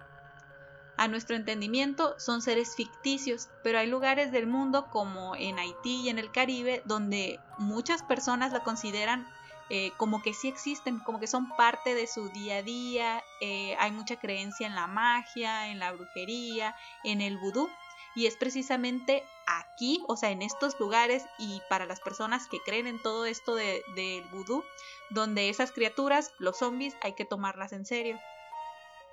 A 0.98 1.08
nuestro 1.08 1.36
entendimiento 1.36 2.14
son 2.18 2.42
seres 2.42 2.76
ficticios, 2.76 3.48
pero 3.62 3.78
hay 3.78 3.86
lugares 3.86 4.30
del 4.30 4.46
mundo 4.46 4.88
como 4.90 5.34
en 5.36 5.58
Haití 5.58 6.02
y 6.02 6.10
en 6.10 6.18
el 6.18 6.30
Caribe 6.32 6.82
donde 6.84 7.40
muchas 7.56 8.02
personas 8.02 8.52
la 8.52 8.62
consideran 8.62 9.26
eh, 9.68 9.92
como 9.96 10.22
que 10.22 10.32
sí 10.32 10.48
existen, 10.48 11.00
como 11.00 11.18
que 11.18 11.26
son 11.26 11.48
parte 11.56 11.94
de 11.94 12.06
su 12.06 12.28
día 12.28 12.58
a 12.58 12.62
día, 12.62 13.24
eh, 13.40 13.76
hay 13.78 13.90
mucha 13.90 14.16
creencia 14.16 14.66
en 14.66 14.74
la 14.74 14.86
magia, 14.86 15.68
en 15.68 15.78
la 15.78 15.92
brujería, 15.92 16.76
en 17.04 17.20
el 17.20 17.36
vudú, 17.38 17.68
y 18.14 18.26
es 18.26 18.36
precisamente 18.36 19.24
aquí, 19.46 20.02
o 20.08 20.16
sea, 20.16 20.30
en 20.30 20.40
estos 20.40 20.78
lugares 20.80 21.24
y 21.38 21.60
para 21.68 21.84
las 21.84 22.00
personas 22.00 22.48
que 22.48 22.60
creen 22.64 22.86
en 22.86 23.02
todo 23.02 23.26
esto 23.26 23.54
del 23.54 23.82
de 23.94 24.24
vudú, 24.30 24.64
donde 25.10 25.48
esas 25.48 25.72
criaturas, 25.72 26.32
los 26.38 26.58
zombies, 26.58 26.96
hay 27.02 27.12
que 27.12 27.24
tomarlas 27.24 27.72
en 27.72 27.84
serio. 27.84 28.18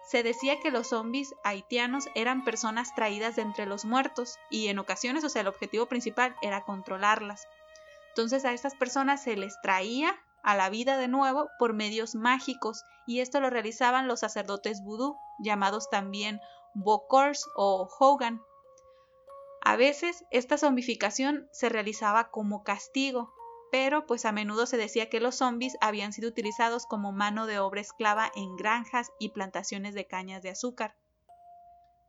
Se 0.07 0.24
decía 0.24 0.60
que 0.60 0.72
los 0.72 0.89
zombies 0.89 1.33
haitianos 1.43 2.10
eran 2.15 2.43
personas 2.43 2.93
traídas 2.95 3.36
de 3.36 3.41
entre 3.41 3.65
los 3.65 3.86
muertos 3.86 4.38
y 4.50 4.67
en 4.67 4.79
ocasiones, 4.79 5.24
o 5.24 5.29
sea, 5.29 5.41
el 5.41 5.48
objetivo 5.48 5.86
principal 5.88 6.36
era 6.41 6.63
controlarlas. 6.63 7.48
Entonces 8.10 8.45
a 8.45 8.53
estas 8.53 8.75
personas 8.75 9.24
se 9.24 9.36
les 9.36 9.60
traía 9.62 10.15
a 10.44 10.56
la 10.56 10.70
vida 10.70 10.98
de 10.98 11.08
nuevo 11.08 11.50
por 11.58 11.74
medios 11.74 12.16
mágicos 12.16 12.84
y 13.08 13.22
esto 13.22 13.40
lo 13.40 13.50
realizaban 13.50 14.08
los 14.08 14.20
sacerdotes 14.20 14.84
vudú, 14.84 15.18
llamados 15.40 15.90
también 15.90 16.40
Bokors 16.74 17.46
o 17.56 17.90
Hogan. 18.00 18.42
A 19.64 19.78
veces 19.78 20.26
esta 20.30 20.58
zombificación 20.58 21.48
se 21.52 21.70
realizaba 21.70 22.30
como 22.30 22.64
castigo, 22.64 23.34
pero 23.72 24.06
pues 24.06 24.26
a 24.26 24.32
menudo 24.32 24.66
se 24.66 24.78
decía 24.78 25.10
que 25.10 25.20
los 25.20 25.36
zombies 25.36 25.78
habían 25.82 26.14
sido 26.14 26.30
utilizados 26.30 26.86
como 26.86 27.12
mano 27.12 27.48
de 27.48 27.60
obra 27.60 27.82
esclava 27.82 28.32
en 28.36 28.56
granjas 28.58 29.12
y 29.20 29.30
plantaciones 29.30 29.96
de 29.96 30.06
cañas 30.06 30.44
de 30.44 30.50
azúcar. 30.50 30.96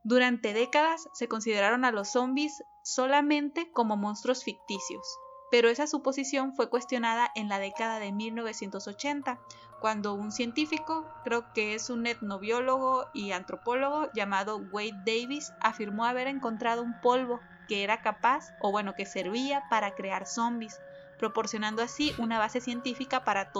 Durante 0.03 0.53
décadas 0.53 1.07
se 1.13 1.27
consideraron 1.27 1.85
a 1.85 1.91
los 1.91 2.09
zombies 2.09 2.61
solamente 2.83 3.71
como 3.71 3.97
monstruos 3.97 4.43
ficticios, 4.43 5.17
pero 5.55 5.69
esa 5.69 5.87
suposición 5.87 6.53
fue 6.53 6.67
cuestionada 6.67 7.31
en 7.33 7.47
la 7.47 7.59
década 7.59 7.97
de 7.99 8.11
1980, 8.11 9.39
cuando 9.79 10.13
un 10.13 10.33
científico, 10.33 11.07
creo 11.23 11.53
que 11.53 11.75
es 11.75 11.89
un 11.89 12.05
etnobiólogo 12.07 13.05
y 13.13 13.31
antropólogo 13.31 14.11
llamado 14.11 14.57
Wade 14.57 14.99
Davis, 15.05 15.53
afirmó 15.61 16.03
haber 16.03 16.27
encontrado 16.27 16.83
un 16.83 16.99
polvo 16.99 17.39
que 17.69 17.85
era 17.85 18.01
capaz, 18.01 18.53
o 18.59 18.71
bueno, 18.71 18.95
que 18.95 19.05
servía 19.05 19.63
para 19.69 19.95
crear 19.95 20.27
zombies, 20.27 20.81
proporcionando 21.17 21.81
así 21.81 22.13
una 22.17 22.37
base 22.37 22.59
científica 22.59 23.23
para 23.23 23.53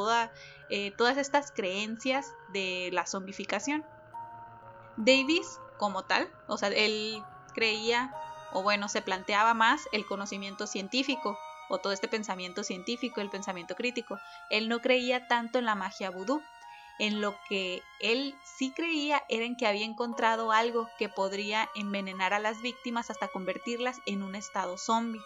eh, 0.69 0.91
todas 0.97 1.15
estas 1.15 1.53
creencias 1.53 2.33
de 2.51 2.89
la 2.91 3.05
zombificación. 3.05 3.85
Davis, 4.97 5.61
como 5.77 6.03
tal, 6.03 6.29
o 6.47 6.57
sea, 6.57 6.67
él 6.67 7.23
creía, 7.53 8.13
o 8.51 8.63
bueno, 8.63 8.89
se 8.89 9.01
planteaba 9.01 9.53
más 9.53 9.87
el 9.93 10.05
conocimiento 10.05 10.67
científico, 10.67 11.39
o 11.69 11.79
todo 11.79 11.93
este 11.93 12.07
pensamiento 12.07 12.63
científico, 12.63 13.21
el 13.21 13.29
pensamiento 13.29 13.75
crítico. 13.75 14.19
Él 14.49 14.69
no 14.69 14.81
creía 14.81 15.27
tanto 15.27 15.59
en 15.59 15.65
la 15.65 15.75
magia 15.75 16.09
vudú. 16.09 16.41
En 16.97 17.19
lo 17.19 17.35
que 17.49 17.81
él 17.99 18.33
sí 18.57 18.71
creía 18.73 19.21
era 19.27 19.45
en 19.45 19.57
que 19.57 19.67
había 19.67 19.85
encontrado 19.85 20.51
algo 20.51 20.89
que 20.97 21.09
podría 21.09 21.69
envenenar 21.75 22.33
a 22.33 22.39
las 22.39 22.61
víctimas 22.61 23.09
hasta 23.09 23.27
convertirlas 23.27 23.97
en 24.05 24.23
un 24.23 24.35
estado 24.35 24.77
zombie. 24.77 25.21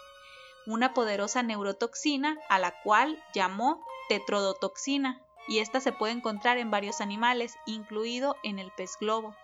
Una 0.65 0.93
poderosa 0.93 1.43
neurotoxina 1.43 2.37
a 2.49 2.57
la 2.59 2.73
cual 2.83 3.17
llamó 3.33 3.83
tetrodotoxina, 4.09 5.21
y 5.47 5.59
esta 5.59 5.79
se 5.79 5.91
puede 5.91 6.13
encontrar 6.13 6.57
en 6.57 6.69
varios 6.69 7.01
animales, 7.01 7.55
incluido 7.65 8.35
en 8.43 8.59
el 8.59 8.71
pez 8.71 8.97
globo. 8.99 9.35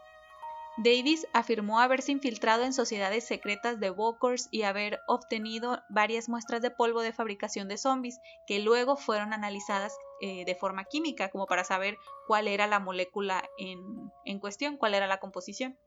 Davis 0.78 1.26
afirmó 1.32 1.80
haberse 1.80 2.12
infiltrado 2.12 2.64
en 2.64 2.74
sociedades 2.74 3.26
secretas 3.26 3.80
de 3.80 3.92
Walkers 3.92 4.50
y 4.52 4.64
haber 4.64 5.00
obtenido 5.08 5.82
varias 5.90 6.28
muestras 6.28 6.62
de 6.62 6.70
polvo 6.70 7.02
de 7.02 7.14
fabricación 7.14 7.70
de 7.70 7.78
zombies 7.78 8.20
que 8.46 8.60
luego 8.60 8.98
fueron 8.98 9.32
analizadas 9.32 9.96
eh, 10.22 10.44
de 10.44 10.56
forma 10.56 10.84
química 10.84 11.30
como 11.30 11.46
para 11.46 11.64
saber 11.64 11.98
cuál 12.28 12.50
era 12.50 12.68
la 12.68 12.80
molécula 12.80 13.50
en, 13.58 14.40
cuestión, 14.40 14.76
cuál 14.76 14.96
era 14.96 15.08
la 15.08 15.20
composición. 15.20 15.78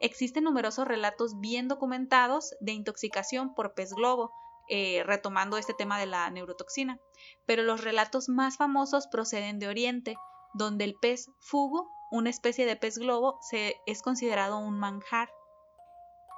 Existen 0.00 0.44
numerosos 0.44 0.88
relatos 0.88 1.38
bien 1.38 1.68
documentados 1.68 2.56
de 2.60 2.72
intoxicación 2.72 3.54
por 3.54 3.74
pez 3.74 3.92
globo, 3.92 4.32
eh, 4.68 5.02
retomando 5.04 5.58
este 5.58 5.74
tema 5.74 5.98
de 5.98 6.06
la 6.06 6.28
neurotoxina, 6.30 6.98
pero 7.46 7.62
los 7.62 7.84
relatos 7.84 8.28
más 8.28 8.56
famosos 8.56 9.06
proceden 9.06 9.60
de 9.60 9.68
Oriente, 9.68 10.16
donde 10.54 10.84
el 10.84 10.94
pez 11.00 11.30
fugu 11.38 11.88
una 12.10 12.30
especie 12.30 12.66
de 12.66 12.76
pez 12.76 12.98
globo, 12.98 13.38
se, 13.40 13.76
es 13.86 14.02
considerado 14.02 14.58
un 14.58 14.78
manjar. 14.78 15.30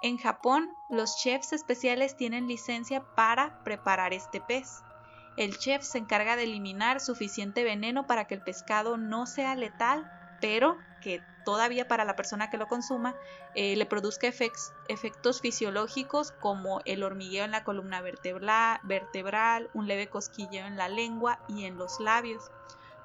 En 0.03 0.17
Japón, 0.17 0.71
los 0.89 1.17
chefs 1.17 1.53
especiales 1.53 2.17
tienen 2.17 2.49
licencia 2.49 3.05
para 3.15 3.63
preparar 3.65 4.13
este 4.13 4.41
pez. 4.41 4.83
El 5.37 5.59
chef 5.59 5.83
se 5.83 5.99
encarga 5.99 6.37
de 6.37 6.45
eliminar 6.45 7.01
suficiente 7.01 7.65
veneno 7.65 8.07
para 8.07 8.27
que 8.27 8.35
el 8.35 8.43
pescado 8.43 8.97
no 8.97 9.27
sea 9.27 9.55
letal, 9.55 10.11
pero 10.41 10.79
que 11.01 11.23
todavía 11.45 11.89
para 11.89 12.05
la 12.05 12.17
persona 12.17 12.51
que 12.51 12.59
lo 12.59 12.67
consuma 12.67 13.15
eh, 13.55 13.77
le 13.77 13.87
produzca 13.87 14.27
efectos 14.27 15.41
fisiológicos 15.41 16.33
como 16.33 16.81
el 16.85 17.03
hormigueo 17.03 17.45
en 17.45 17.51
la 17.51 17.65
columna 17.65 18.03
vertebral, 18.03 19.71
un 19.73 19.87
leve 19.87 20.09
cosquilleo 20.09 20.67
en 20.67 20.77
la 20.77 20.89
lengua 20.89 21.41
y 21.49 21.65
en 21.65 21.77
los 21.77 22.01
labios 22.01 22.51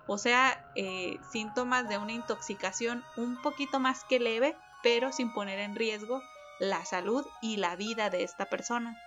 o 0.07 0.17
sea, 0.17 0.63
eh, 0.75 1.19
síntomas 1.31 1.89
de 1.89 1.97
una 1.97 2.13
intoxicación 2.13 3.03
un 3.17 3.41
poquito 3.41 3.79
más 3.79 4.03
que 4.03 4.19
leve, 4.19 4.55
pero 4.83 5.11
sin 5.11 5.33
poner 5.33 5.59
en 5.59 5.75
riesgo 5.75 6.21
la 6.59 6.85
salud 6.85 7.25
y 7.41 7.57
la 7.57 7.75
vida 7.75 8.09
de 8.09 8.23
esta 8.23 8.45
persona. 8.45 8.97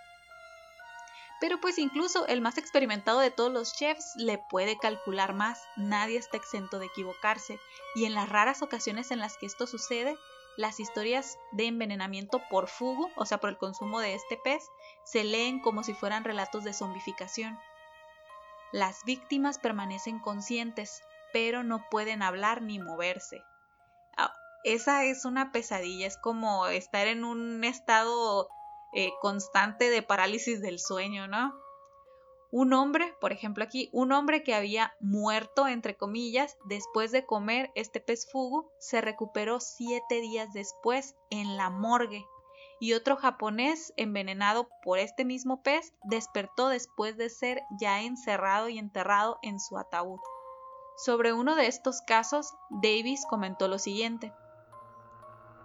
Pero 1.39 1.61
pues 1.61 1.77
incluso 1.77 2.27
el 2.27 2.41
más 2.41 2.57
experimentado 2.57 3.19
de 3.19 3.31
todos 3.31 3.51
los 3.51 3.73
chefs 3.73 4.13
le 4.17 4.37
puede 4.49 4.77
calcular 4.77 5.33
más, 5.33 5.61
nadie 5.77 6.17
está 6.17 6.35
exento 6.35 6.79
de 6.79 6.87
equivocarse, 6.87 7.59
y 7.95 8.05
en 8.05 8.13
las 8.13 8.27
raras 8.27 8.61
ocasiones 8.61 9.11
en 9.11 9.19
las 9.19 9.37
que 9.37 9.45
esto 9.45 9.65
sucede, 9.65 10.17
las 10.57 10.81
historias 10.81 11.37
de 11.53 11.67
envenenamiento 11.67 12.41
por 12.49 12.67
fugo, 12.67 13.09
o 13.15 13.25
sea, 13.25 13.37
por 13.37 13.49
el 13.51 13.57
consumo 13.57 14.01
de 14.01 14.15
este 14.15 14.35
pez, 14.35 14.69
se 15.05 15.23
leen 15.23 15.61
como 15.61 15.83
si 15.83 15.93
fueran 15.93 16.25
relatos 16.25 16.65
de 16.65 16.73
zombificación. 16.73 17.57
Las 18.71 19.03
víctimas 19.03 19.57
permanecen 19.57 20.19
conscientes, 20.19 21.01
pero 21.33 21.63
no 21.63 21.85
pueden 21.89 22.21
hablar 22.21 22.61
ni 22.61 22.79
moverse. 22.79 23.41
Ah, 24.17 24.33
esa 24.63 25.05
es 25.05 25.25
una 25.25 25.51
pesadilla, 25.51 26.05
es 26.05 26.17
como 26.17 26.67
estar 26.67 27.07
en 27.07 27.23
un 27.23 27.63
estado 27.63 28.47
eh, 28.93 29.11
constante 29.21 29.89
de 29.89 30.03
parálisis 30.03 30.61
del 30.61 30.79
sueño, 30.79 31.27
¿no? 31.27 31.53
Un 32.51 32.73
hombre, 32.73 33.15
por 33.21 33.31
ejemplo 33.31 33.63
aquí, 33.63 33.89
un 33.91 34.11
hombre 34.11 34.43
que 34.43 34.55
había 34.55 34.93
muerto, 34.99 35.67
entre 35.67 35.95
comillas, 35.95 36.57
después 36.65 37.11
de 37.11 37.25
comer 37.25 37.71
este 37.75 37.99
pez 37.99 38.27
fugu, 38.31 38.71
se 38.79 39.01
recuperó 39.01 39.59
siete 39.59 40.21
días 40.21 40.51
después 40.53 41.15
en 41.29 41.57
la 41.57 41.69
morgue 41.69 42.25
y 42.79 42.93
otro 42.93 43.17
japonés 43.17 43.93
envenenado 43.97 44.69
por 44.83 44.99
este 44.99 45.25
mismo 45.25 45.61
pez 45.61 45.93
despertó 46.03 46.69
después 46.69 47.17
de 47.17 47.29
ser 47.29 47.61
ya 47.79 48.01
encerrado 48.01 48.69
y 48.69 48.77
enterrado 48.79 49.37
en 49.41 49.59
su 49.59 49.77
ataúd. 49.77 50.19
Sobre 50.97 51.33
uno 51.33 51.55
de 51.55 51.67
estos 51.67 52.01
casos, 52.01 52.53
Davis 52.69 53.25
comentó 53.29 53.67
lo 53.67 53.79
siguiente. 53.79 54.33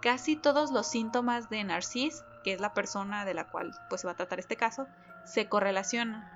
Casi 0.01 0.35
todos 0.35 0.71
los 0.71 0.87
síntomas 0.87 1.49
de 1.49 1.63
Narcis, 1.63 2.23
que 2.43 2.53
es 2.53 2.61
la 2.61 2.73
persona 2.73 3.25
de 3.25 3.33
la 3.33 3.49
cual 3.49 3.71
pues, 3.89 4.01
se 4.01 4.07
va 4.07 4.13
a 4.13 4.17
tratar 4.17 4.39
este 4.39 4.55
caso, 4.55 4.87
se 5.25 5.49
correlacionan, 5.49 6.29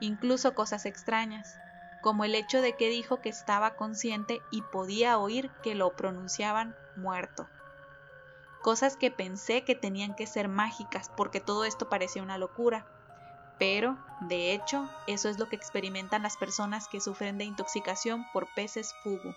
incluso 0.00 0.54
cosas 0.54 0.86
extrañas. 0.86 1.56
como 2.02 2.24
el 2.24 2.36
hecho 2.36 2.60
de 2.60 2.76
que 2.76 2.88
dijo 2.88 3.20
que 3.20 3.30
estaba 3.30 3.74
consciente 3.74 4.40
y 4.52 4.62
podía 4.62 5.18
oír 5.18 5.50
que 5.64 5.74
lo 5.74 5.96
pronunciaban 5.96 6.76
muerto. 6.94 7.48
Cosas 8.66 8.96
que 8.96 9.12
pensé 9.12 9.62
que 9.62 9.76
tenían 9.76 10.16
que 10.16 10.26
ser 10.26 10.48
mágicas 10.48 11.08
porque 11.16 11.38
todo 11.38 11.64
esto 11.64 11.88
parecía 11.88 12.24
una 12.24 12.36
locura. 12.36 12.84
Pero, 13.60 13.96
de 14.22 14.52
hecho, 14.52 14.90
eso 15.06 15.28
es 15.28 15.38
lo 15.38 15.48
que 15.48 15.54
experimentan 15.54 16.24
las 16.24 16.36
personas 16.36 16.88
que 16.90 17.00
sufren 17.00 17.38
de 17.38 17.44
intoxicación 17.44 18.24
por 18.32 18.52
peces 18.56 18.92
fugu. 19.04 19.36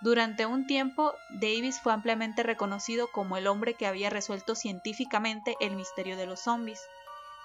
Durante 0.00 0.44
un 0.44 0.66
tiempo, 0.66 1.14
Davis 1.40 1.80
fue 1.80 1.92
ampliamente 1.92 2.42
reconocido 2.42 3.12
como 3.12 3.36
el 3.36 3.46
hombre 3.46 3.74
que 3.74 3.86
había 3.86 4.10
resuelto 4.10 4.56
científicamente 4.56 5.54
el 5.60 5.76
misterio 5.76 6.16
de 6.16 6.26
los 6.26 6.40
zombies. 6.40 6.80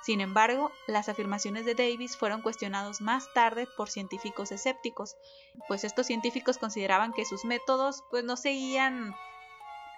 Sin 0.03 0.19
embargo, 0.19 0.71
las 0.88 1.09
afirmaciones 1.09 1.63
de 1.65 1.75
Davis 1.75 2.17
fueron 2.17 2.41
cuestionados 2.41 3.01
más 3.01 3.31
tarde 3.36 3.67
por 3.77 3.91
científicos 3.91 4.51
escépticos, 4.51 5.15
pues 5.67 5.83
estos 5.83 6.07
científicos 6.07 6.57
consideraban 6.57 7.13
que 7.13 7.24
sus 7.24 7.45
métodos 7.45 8.01
pues 8.09 8.24
no 8.24 8.36
seguían 8.36 9.13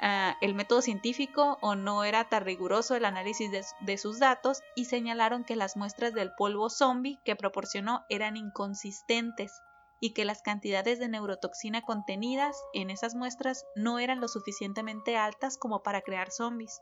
uh, 0.02 0.34
el 0.42 0.56
método 0.56 0.82
científico 0.82 1.58
o 1.62 1.76
no 1.76 2.04
era 2.04 2.30
tan 2.30 2.46
riguroso 2.46 2.96
el 2.96 3.06
análisis 3.06 3.52
de, 3.52 3.64
de 3.82 3.98
sus 3.98 4.20
datos 4.20 4.62
y 4.76 4.86
señalaron 4.86 5.44
que 5.44 5.56
las 5.56 5.78
muestras 5.78 6.14
del 6.14 6.32
polvo 6.38 6.70
zombie 6.70 7.20
que 7.26 7.36
proporcionó 7.36 8.06
eran 8.10 8.38
inconsistentes 8.38 9.52
y 10.02 10.14
que 10.14 10.26
las 10.26 10.42
cantidades 10.42 11.00
de 11.00 11.10
neurotoxina 11.10 11.82
contenidas 11.82 12.56
en 12.74 12.90
esas 12.90 13.16
muestras 13.16 13.66
no 13.76 14.00
eran 14.00 14.22
lo 14.22 14.28
suficientemente 14.28 15.18
altas 15.18 15.58
como 15.58 15.84
para 15.84 16.02
crear 16.02 16.32
zombies. 16.32 16.82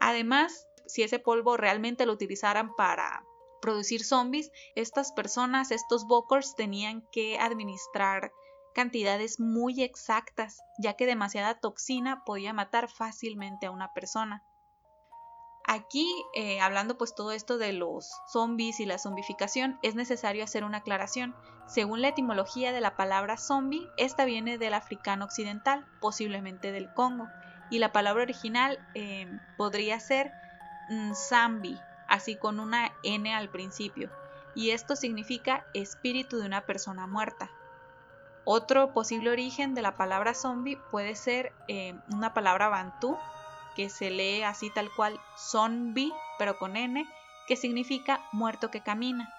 Además, 0.00 0.66
si 0.86 1.02
ese 1.02 1.18
polvo 1.18 1.56
realmente 1.56 2.06
lo 2.06 2.12
utilizaran 2.12 2.74
para 2.74 3.24
producir 3.60 4.04
zombies, 4.04 4.50
estas 4.74 5.12
personas, 5.12 5.70
estos 5.70 6.06
bokers, 6.06 6.54
tenían 6.54 7.02
que 7.10 7.38
administrar 7.38 8.30
cantidades 8.74 9.40
muy 9.40 9.82
exactas, 9.82 10.60
ya 10.78 10.94
que 10.94 11.06
demasiada 11.06 11.54
toxina 11.54 12.24
podía 12.24 12.52
matar 12.52 12.90
fácilmente 12.90 13.66
a 13.66 13.70
una 13.70 13.92
persona. 13.94 14.42
Aquí, 15.66 16.06
eh, 16.34 16.60
hablando 16.60 16.98
pues 16.98 17.14
todo 17.14 17.32
esto 17.32 17.56
de 17.56 17.72
los 17.72 18.10
zombies 18.30 18.80
y 18.80 18.86
la 18.86 18.98
zombificación, 18.98 19.78
es 19.82 19.94
necesario 19.94 20.44
hacer 20.44 20.62
una 20.62 20.78
aclaración. 20.78 21.34
Según 21.66 22.02
la 22.02 22.08
etimología 22.08 22.72
de 22.72 22.82
la 22.82 22.96
palabra 22.96 23.38
zombie, 23.38 23.88
esta 23.96 24.26
viene 24.26 24.58
del 24.58 24.74
africano 24.74 25.24
occidental, 25.24 25.86
posiblemente 26.02 26.70
del 26.70 26.92
Congo, 26.92 27.28
y 27.70 27.78
la 27.78 27.92
palabra 27.92 28.24
original 28.24 28.78
eh, 28.94 29.26
podría 29.56 29.98
ser 30.00 30.32
zambi, 31.14 31.80
así 32.08 32.36
con 32.36 32.60
una 32.60 32.92
N 33.02 33.34
al 33.34 33.48
principio, 33.48 34.10
y 34.54 34.70
esto 34.70 34.96
significa 34.96 35.64
espíritu 35.72 36.36
de 36.38 36.46
una 36.46 36.66
persona 36.66 37.06
muerta. 37.06 37.50
Otro 38.44 38.92
posible 38.92 39.30
origen 39.30 39.74
de 39.74 39.82
la 39.82 39.96
palabra 39.96 40.34
zombie 40.34 40.78
puede 40.90 41.14
ser 41.14 41.52
eh, 41.68 41.94
una 42.10 42.34
palabra 42.34 42.68
bantú, 42.68 43.16
que 43.74 43.88
se 43.88 44.10
lee 44.10 44.42
así 44.42 44.70
tal 44.70 44.90
cual 44.94 45.18
zombie, 45.36 46.12
pero 46.38 46.58
con 46.58 46.76
N, 46.76 47.06
que 47.48 47.56
significa 47.56 48.20
muerto 48.32 48.70
que 48.70 48.82
camina. 48.82 49.32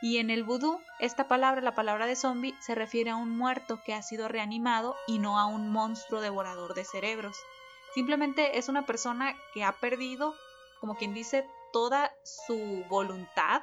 Y 0.00 0.18
en 0.18 0.30
el 0.30 0.42
vudú, 0.42 0.80
esta 0.98 1.28
palabra, 1.28 1.60
la 1.60 1.74
palabra 1.74 2.06
de 2.06 2.16
zombie, 2.16 2.54
se 2.60 2.74
refiere 2.74 3.10
a 3.10 3.16
un 3.16 3.36
muerto 3.36 3.80
que 3.84 3.94
ha 3.94 4.02
sido 4.02 4.28
reanimado 4.28 4.96
y 5.06 5.18
no 5.18 5.38
a 5.38 5.46
un 5.46 5.70
monstruo 5.70 6.20
devorador 6.20 6.74
de 6.74 6.84
cerebros. 6.84 7.36
Simplemente 7.94 8.58
es 8.58 8.68
una 8.68 8.86
persona 8.86 9.34
que 9.54 9.62
ha 9.64 9.72
perdido, 9.72 10.34
como 10.80 10.96
quien 10.96 11.14
dice, 11.14 11.46
toda 11.72 12.12
su 12.24 12.84
voluntad, 12.88 13.62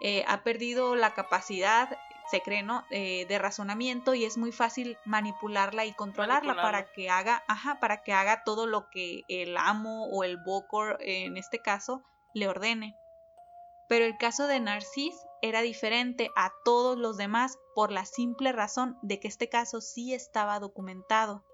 eh, 0.00 0.24
ha 0.26 0.42
perdido 0.42 0.94
la 0.94 1.14
capacidad 1.14 1.98
se 2.30 2.40
cree, 2.40 2.62
¿no? 2.62 2.84
Eh, 2.90 3.26
de 3.26 3.38
razonamiento 3.38 4.14
y 4.14 4.24
es 4.24 4.36
muy 4.36 4.52
fácil 4.52 4.98
manipularla 5.04 5.84
y 5.84 5.92
controlarla 5.92 6.54
para 6.56 6.92
que 6.92 7.10
haga, 7.10 7.44
ajá, 7.48 7.78
para 7.80 8.02
que 8.02 8.12
haga 8.12 8.42
todo 8.44 8.66
lo 8.66 8.88
que 8.90 9.22
el 9.28 9.56
amo 9.56 10.06
o 10.06 10.24
el 10.24 10.36
bokor, 10.36 10.98
en 11.00 11.36
este 11.36 11.60
caso, 11.60 12.02
le 12.34 12.48
ordene. 12.48 12.96
Pero 13.88 14.04
el 14.04 14.16
caso 14.18 14.46
de 14.46 14.60
Narcis 14.60 15.14
era 15.42 15.62
diferente 15.62 16.30
a 16.34 16.52
todos 16.64 16.98
los 16.98 17.16
demás 17.16 17.58
por 17.74 17.92
la 17.92 18.04
simple 18.04 18.52
razón 18.52 18.98
de 19.02 19.20
que 19.20 19.28
este 19.28 19.48
caso 19.48 19.80
sí 19.80 20.12
estaba 20.12 20.58
documentado. 20.58 21.44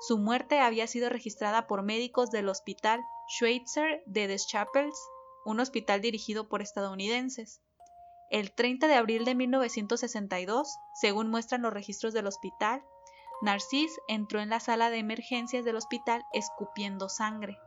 Su 0.00 0.18
muerte 0.18 0.58
había 0.58 0.86
sido 0.86 1.08
registrada 1.08 1.66
por 1.66 1.82
médicos 1.82 2.30
del 2.30 2.48
hospital 2.48 3.00
Schweitzer 3.28 4.02
de 4.06 4.26
Deschapels, 4.26 4.98
un 5.44 5.60
hospital 5.60 6.00
dirigido 6.00 6.48
por 6.48 6.62
estadounidenses. 6.62 7.61
El 8.32 8.50
30 8.50 8.88
de 8.88 8.94
abril 8.94 9.26
de 9.26 9.34
1962, 9.34 10.80
según 10.94 11.28
muestran 11.28 11.60
los 11.60 11.72
registros 11.74 12.14
del 12.14 12.26
hospital, 12.26 12.82
Narcís 13.42 14.00
entró 14.08 14.40
en 14.40 14.48
la 14.48 14.58
sala 14.58 14.88
de 14.88 14.96
emergencias 14.96 15.66
del 15.66 15.76
hospital 15.76 16.24
escupiendo 16.32 17.10
sangre. 17.10 17.58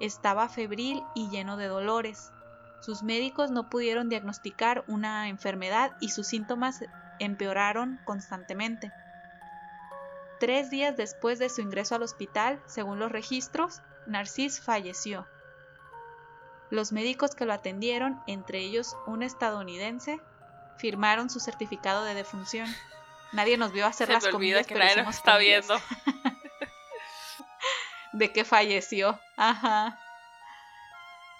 Estaba 0.00 0.48
febril 0.48 1.02
y 1.14 1.28
lleno 1.28 1.58
de 1.58 1.66
dolores. 1.66 2.32
Sus 2.80 3.02
médicos 3.02 3.50
no 3.50 3.68
pudieron 3.68 4.08
diagnosticar 4.08 4.82
una 4.88 5.28
enfermedad 5.28 5.92
y 6.00 6.08
sus 6.08 6.26
síntomas 6.26 6.82
empeoraron 7.18 8.00
constantemente. 8.06 8.90
Tres 10.40 10.70
días 10.70 10.96
después 10.96 11.38
de 11.38 11.50
su 11.50 11.60
ingreso 11.60 11.96
al 11.96 12.02
hospital, 12.02 12.62
según 12.64 12.98
los 12.98 13.12
registros, 13.12 13.82
Narcís 14.06 14.58
falleció. 14.58 15.26
Los 16.72 16.90
médicos 16.90 17.34
que 17.34 17.44
lo 17.44 17.52
atendieron, 17.52 18.22
entre 18.26 18.60
ellos 18.60 18.96
un 19.04 19.22
estadounidense, 19.22 20.22
firmaron 20.78 21.28
su 21.28 21.38
certificado 21.38 22.02
de 22.02 22.14
defunción. 22.14 22.66
Nadie 23.32 23.58
nos 23.58 23.72
vio 23.72 23.84
hacer 23.84 24.08
las 24.08 24.26
comidas, 24.26 24.66
que 24.66 24.74
nadie 24.74 25.02
nos 25.02 25.16
está 25.16 25.36
viendo. 25.36 25.74
de 28.14 28.32
que 28.32 28.46
falleció. 28.46 29.20
Ajá. 29.36 29.98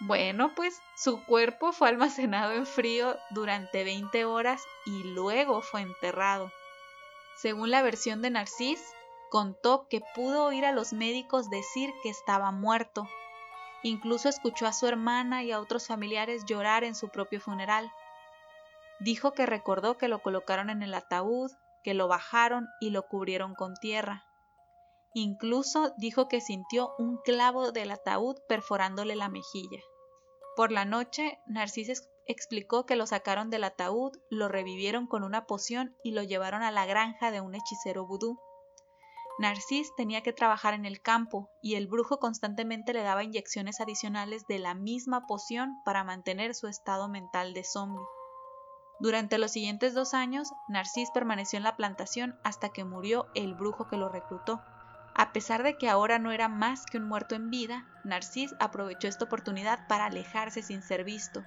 Bueno, 0.01 0.55
pues 0.55 0.79
su 0.99 1.25
cuerpo 1.25 1.73
fue 1.73 1.89
almacenado 1.89 2.53
en 2.53 2.67
frío 2.67 3.17
durante 3.31 3.85
20 3.85 4.27
horas 4.27 4.63
y 4.85 5.03
luego 5.15 5.63
fue 5.63 5.81
enterrado. 5.81 6.53
Según 7.39 7.71
la 7.71 7.81
versión 7.81 8.21
de 8.21 8.29
Narcís, 8.29 8.85
contó 9.31 9.87
que 9.89 10.03
pudo 10.15 10.45
oír 10.45 10.67
a 10.67 10.73
los 10.73 10.93
médicos 10.93 11.49
decir 11.49 11.91
que 12.03 12.11
estaba 12.11 12.51
muerto 12.51 13.09
Incluso 13.83 14.29
escuchó 14.29 14.67
a 14.67 14.73
su 14.73 14.87
hermana 14.87 15.43
y 15.43 15.53
a 15.53 15.61
otros 15.61 15.87
familiares 15.87 16.45
llorar 16.47 16.85
en 16.85 16.95
su 16.95 17.09
propio 17.09 17.41
funeral. 17.41 17.91
Dijo 19.01 19.33
que 19.33 19.47
recordó 19.47 19.99
que 19.99 20.09
lo 20.09 20.23
colocaron 20.23 20.71
en 20.71 20.83
el 20.83 20.95
ataúd, 20.95 21.51
que 21.83 21.95
lo 21.95 22.07
bajaron 22.07 22.69
y 22.81 22.91
lo 22.91 23.07
cubrieron 23.09 23.55
con 23.55 23.75
tierra. 23.75 24.25
Incluso 25.15 25.93
dijo 25.99 26.29
que 26.29 26.41
sintió 26.41 26.95
un 26.99 27.19
clavo 27.19 27.73
del 27.73 27.91
ataúd 27.91 28.37
perforándole 28.49 29.17
la 29.17 29.29
mejilla. 29.29 29.81
Por 30.57 30.71
la 30.71 30.85
noche, 30.85 31.39
Narciso 31.47 31.93
explicó 32.27 32.87
que 32.87 32.97
lo 32.97 33.07
sacaron 33.07 33.51
del 33.51 33.65
ataúd, 33.65 34.13
lo 34.31 34.49
revivieron 34.49 35.07
con 35.07 35.25
una 35.25 35.47
poción 35.47 35.97
y 36.05 36.13
lo 36.13 36.23
llevaron 36.23 36.63
a 36.63 36.71
la 36.71 36.87
granja 36.87 37.31
de 37.31 37.41
un 37.41 37.55
hechicero 37.55 38.07
vudú. 38.07 38.39
Narcís 39.43 39.93
tenía 39.97 40.23
que 40.23 40.33
trabajar 40.33 40.73
en 40.73 40.87
el 40.87 41.03
campo 41.03 41.51
y 41.61 41.75
el 41.75 41.89
brujo 41.89 42.21
constantemente 42.21 42.93
le 42.93 43.03
daba 43.03 43.25
inyecciones 43.25 43.81
adicionales 43.81 44.47
de 44.47 44.61
la 44.61 44.75
misma 44.75 45.27
poción 45.27 45.83
para 45.85 46.05
mantener 46.05 46.55
su 46.55 46.69
estado 46.69 47.09
mental 47.09 47.53
de 47.53 47.65
zombie. 47.65 48.07
Durante 49.01 49.39
los 49.39 49.51
siguientes 49.51 49.95
dos 49.95 50.15
años, 50.15 50.53
Narcís 50.69 51.11
permaneció 51.13 51.57
en 51.57 51.65
la 51.65 51.75
plantación 51.75 52.39
hasta 52.45 52.69
que 52.69 52.85
murió 52.85 53.27
el 53.35 53.55
brujo 53.55 53.89
que 53.89 53.97
lo 53.97 54.09
reclutó. 54.09 54.63
A 55.17 55.33
pesar 55.33 55.65
de 55.65 55.77
que 55.77 55.89
ahora 55.89 56.21
no 56.21 56.31
era 56.31 56.47
más 56.47 56.87
que 56.87 56.99
un 56.99 57.09
muerto 57.09 57.35
en 57.35 57.51
vida, 57.51 57.85
Narcís 58.05 58.55
aprovechó 58.61 59.09
esta 59.09 59.25
oportunidad 59.25 59.81
para 59.89 60.05
alejarse 60.05 60.63
sin 60.63 60.83
ser 60.83 61.03
visto. 61.03 61.45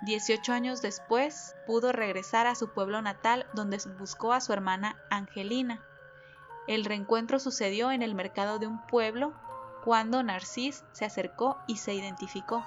Dieciocho 0.00 0.54
años 0.54 0.80
después, 0.80 1.56
pudo 1.66 1.92
regresar 1.92 2.46
a 2.46 2.54
su 2.54 2.72
pueblo 2.72 3.02
natal 3.02 3.44
donde 3.52 3.78
buscó 3.98 4.32
a 4.32 4.40
su 4.40 4.54
hermana 4.54 4.96
Angelina, 5.10 5.84
el 6.66 6.84
reencuentro 6.84 7.38
sucedió 7.38 7.90
en 7.90 8.02
el 8.02 8.14
mercado 8.14 8.58
de 8.58 8.66
un 8.66 8.84
pueblo 8.86 9.32
cuando 9.84 10.22
Narcís 10.22 10.84
se 10.92 11.04
acercó 11.04 11.58
y 11.66 11.76
se 11.76 11.94
identificó. 11.94 12.66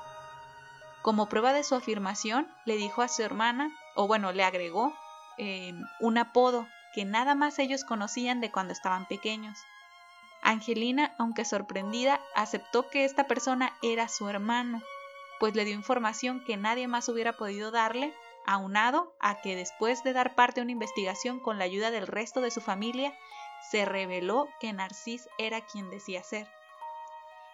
Como 1.01 1.27
prueba 1.27 1.53
de 1.53 1.63
su 1.63 1.75
afirmación, 1.75 2.47
le 2.65 2.75
dijo 2.75 3.01
a 3.01 3.07
su 3.07 3.23
hermana, 3.23 3.71
o 3.95 4.07
bueno, 4.07 4.31
le 4.31 4.43
agregó 4.43 4.93
eh, 5.37 5.73
un 5.99 6.17
apodo 6.17 6.67
que 6.93 7.05
nada 7.05 7.35
más 7.35 7.59
ellos 7.59 7.83
conocían 7.83 8.41
de 8.41 8.51
cuando 8.51 8.73
estaban 8.73 9.05
pequeños. 9.07 9.57
Angelina, 10.41 11.13
aunque 11.17 11.45
sorprendida, 11.45 12.21
aceptó 12.35 12.89
que 12.89 13.05
esta 13.05 13.25
persona 13.25 13.73
era 13.81 14.07
su 14.07 14.29
hermano, 14.29 14.81
pues 15.39 15.55
le 15.55 15.65
dio 15.65 15.75
información 15.75 16.43
que 16.45 16.57
nadie 16.57 16.87
más 16.87 17.07
hubiera 17.09 17.33
podido 17.33 17.71
darle, 17.71 18.13
aunado 18.45 19.13
a 19.19 19.41
que 19.41 19.55
después 19.55 20.03
de 20.03 20.13
dar 20.13 20.35
parte 20.35 20.59
a 20.59 20.63
una 20.63 20.71
investigación 20.71 21.39
con 21.39 21.57
la 21.59 21.65
ayuda 21.65 21.91
del 21.91 22.07
resto 22.07 22.41
de 22.41 22.51
su 22.51 22.61
familia, 22.61 23.13
se 23.61 23.85
reveló 23.85 24.49
que 24.59 24.73
Narcís 24.73 25.27
era 25.37 25.61
quien 25.65 25.89
decía 25.89 26.23
ser. 26.23 26.47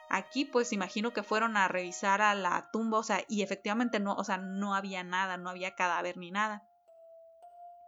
Aquí 0.10 0.46
pues 0.46 0.72
imagino 0.72 1.14
que 1.14 1.24
fueron 1.24 1.58
a 1.58 1.68
revisar 1.68 2.22
a 2.22 2.36
la 2.36 2.70
tumba, 2.72 3.00
o 3.00 3.04
sea, 3.04 3.24
y 3.28 3.42
efectivamente 3.42 4.00
no, 4.00 4.14
o 4.14 4.24
sea, 4.24 4.38
no 4.38 4.76
había 4.76 5.04
nada, 5.04 5.38
no 5.38 5.50
había 5.50 5.76
cadáver 5.76 6.18
ni 6.18 6.32
nada. 6.32 6.68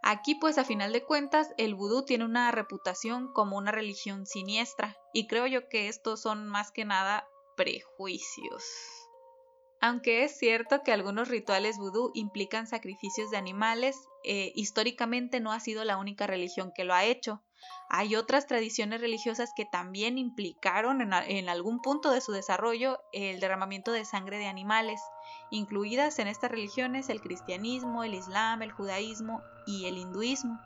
Aquí 0.02 0.34
pues 0.34 0.58
a 0.58 0.64
final 0.64 0.92
de 0.92 1.04
cuentas 1.04 1.52
el 1.58 1.74
vudú 1.74 2.04
tiene 2.04 2.24
una 2.24 2.50
reputación 2.50 3.32
como 3.32 3.56
una 3.56 3.72
religión 3.72 4.26
siniestra 4.26 4.96
y 5.12 5.26
creo 5.26 5.46
yo 5.46 5.68
que 5.68 5.88
estos 5.88 6.22
son 6.22 6.46
más 6.46 6.70
que 6.70 6.84
nada 6.84 7.26
prejuicios. 7.56 8.64
Aunque 9.80 10.24
es 10.24 10.36
cierto 10.36 10.82
que 10.82 10.92
algunos 10.92 11.28
rituales 11.28 11.78
vudú 11.78 12.10
implican 12.14 12.66
sacrificios 12.66 13.30
de 13.30 13.36
animales, 13.36 13.96
eh, 14.24 14.52
históricamente 14.54 15.40
no 15.40 15.52
ha 15.52 15.60
sido 15.60 15.84
la 15.84 15.98
única 15.98 16.26
religión 16.26 16.72
que 16.74 16.84
lo 16.84 16.94
ha 16.94 17.04
hecho. 17.04 17.42
Hay 17.88 18.16
otras 18.16 18.46
tradiciones 18.46 19.00
religiosas 19.00 19.52
que 19.54 19.64
también 19.64 20.18
implicaron 20.18 21.00
en, 21.00 21.48
algún 21.48 21.80
punto 21.80 22.10
de 22.10 22.20
su 22.20 22.32
desarrollo 22.32 23.00
el 23.12 23.40
derramamiento 23.40 23.92
de 23.92 24.04
sangre 24.04 24.38
de 24.38 24.46
animales, 24.46 25.00
incluidas 25.50 26.18
en 26.18 26.28
estas 26.28 26.50
religiones 26.50 27.08
el 27.08 27.20
cristianismo, 27.20 28.04
el 28.04 28.14
islam, 28.14 28.62
el 28.62 28.72
judaísmo 28.72 29.42
y 29.66 29.86
el 29.86 29.96
hinduismo. 29.96 30.60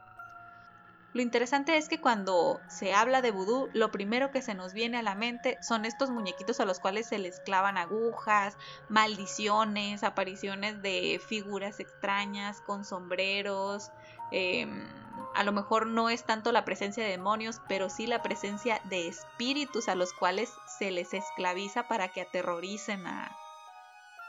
Lo 1.15 1.21
interesante 1.21 1.77
es 1.77 1.89
que 1.89 2.01
cuando 2.01 2.63
se 2.69 2.95
habla 2.95 3.21
de 3.21 3.33
vudú, 3.33 3.69
lo 3.75 3.91
primero 3.91 4.31
que 4.31 4.41
se 4.41 4.55
nos 4.55 4.73
viene 4.73 4.99
a 4.99 5.03
la 5.03 5.15
mente 5.15 5.59
son 5.61 5.85
estos 5.85 6.11
muñequitos 6.11 6.59
a 6.59 6.65
los 6.65 6.81
cuales 6.81 7.07
se 7.07 7.19
les 7.19 7.39
clavan 7.41 7.77
agujas, 7.77 8.57
maldiciones, 8.89 10.05
apariciones 10.05 10.81
de 10.81 11.21
figuras 11.29 11.81
extrañas 11.81 12.63
con 12.63 12.87
sombreros. 12.87 13.91
Em, 14.31 14.89
a 15.35 15.45
lo 15.45 15.53
mejor 15.53 15.87
no 15.87 16.11
es 16.11 16.25
tanto 16.25 16.53
la 16.53 16.65
presencia 16.65 17.05
de 17.05 17.11
demonios, 17.11 17.61
pero 17.69 17.89
sí 17.89 18.07
la 18.07 18.23
presencia 18.23 18.81
de 18.85 19.09
espíritus 19.09 19.89
a 19.89 19.95
los 19.95 20.13
cuales 20.13 20.53
se 20.79 20.91
les 20.91 21.15
esclaviza 21.15 21.89
para 21.89 22.09
que 22.09 22.23
aterroricen 22.23 23.07
a, 23.07 23.37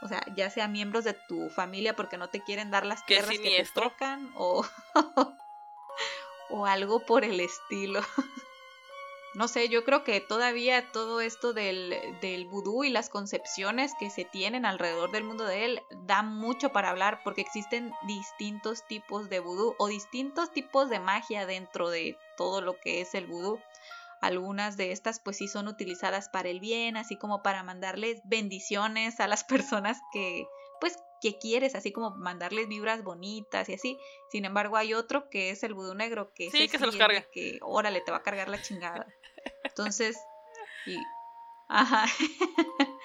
o 0.02 0.08
sea, 0.08 0.22
ya 0.34 0.50
sea 0.50 0.68
miembros 0.68 1.04
de 1.04 1.14
tu 1.14 1.50
familia 1.50 1.96
porque 1.96 2.18
no 2.18 2.28
te 2.28 2.42
quieren 2.42 2.70
dar 2.70 2.86
las 2.86 3.04
tierras 3.06 3.38
que 3.38 3.64
te 3.64 3.68
tocan 3.74 4.32
o 4.36 4.64
o 6.50 6.66
algo 6.66 7.00
por 7.00 7.24
el 7.24 7.40
estilo. 7.40 8.00
No 9.34 9.48
sé, 9.48 9.68
yo 9.68 9.84
creo 9.84 10.04
que 10.04 10.20
todavía 10.20 10.92
todo 10.92 11.20
esto 11.20 11.52
del, 11.52 11.94
del 12.20 12.46
vudú 12.46 12.84
y 12.84 12.90
las 12.90 13.08
concepciones 13.08 13.92
que 13.98 14.08
se 14.08 14.24
tienen 14.24 14.64
alrededor 14.64 15.10
del 15.10 15.24
mundo 15.24 15.44
de 15.44 15.64
él 15.64 15.82
da 16.06 16.22
mucho 16.22 16.70
para 16.70 16.90
hablar 16.90 17.20
porque 17.24 17.40
existen 17.40 17.92
distintos 18.06 18.86
tipos 18.86 19.28
de 19.28 19.40
vudú 19.40 19.74
o 19.78 19.88
distintos 19.88 20.52
tipos 20.52 20.88
de 20.88 21.00
magia 21.00 21.46
dentro 21.46 21.90
de 21.90 22.16
todo 22.36 22.60
lo 22.60 22.78
que 22.78 23.00
es 23.00 23.14
el 23.14 23.26
vudú. 23.26 23.58
Algunas 24.20 24.76
de 24.76 24.92
estas 24.92 25.18
pues 25.18 25.36
sí 25.38 25.48
son 25.48 25.66
utilizadas 25.66 26.28
para 26.28 26.48
el 26.48 26.60
bien, 26.60 26.96
así 26.96 27.16
como 27.16 27.42
para 27.42 27.64
mandarles 27.64 28.20
bendiciones 28.24 29.18
a 29.18 29.26
las 29.26 29.42
personas 29.44 29.98
que 30.12 30.46
pues 30.80 30.96
que 31.24 31.38
quieres, 31.38 31.74
así 31.74 31.90
como 31.90 32.10
mandarles 32.10 32.68
vibras 32.68 33.02
bonitas 33.02 33.70
y 33.70 33.74
así. 33.74 33.98
Sin 34.30 34.44
embargo, 34.44 34.76
hay 34.76 34.92
otro 34.92 35.30
que 35.30 35.48
es 35.48 35.62
el 35.62 35.72
vudú 35.72 35.94
negro 35.94 36.34
que 36.34 36.50
sí, 36.50 36.68
que 36.68 36.78
se 36.78 36.84
los 36.84 36.96
carga. 36.96 37.22
Que 37.32 37.58
órale, 37.62 38.02
te 38.02 38.10
va 38.10 38.18
a 38.18 38.22
cargar 38.22 38.50
la 38.50 38.60
chingada. 38.60 39.06
Entonces, 39.64 40.18
y 40.84 40.98
ajá. 41.68 42.04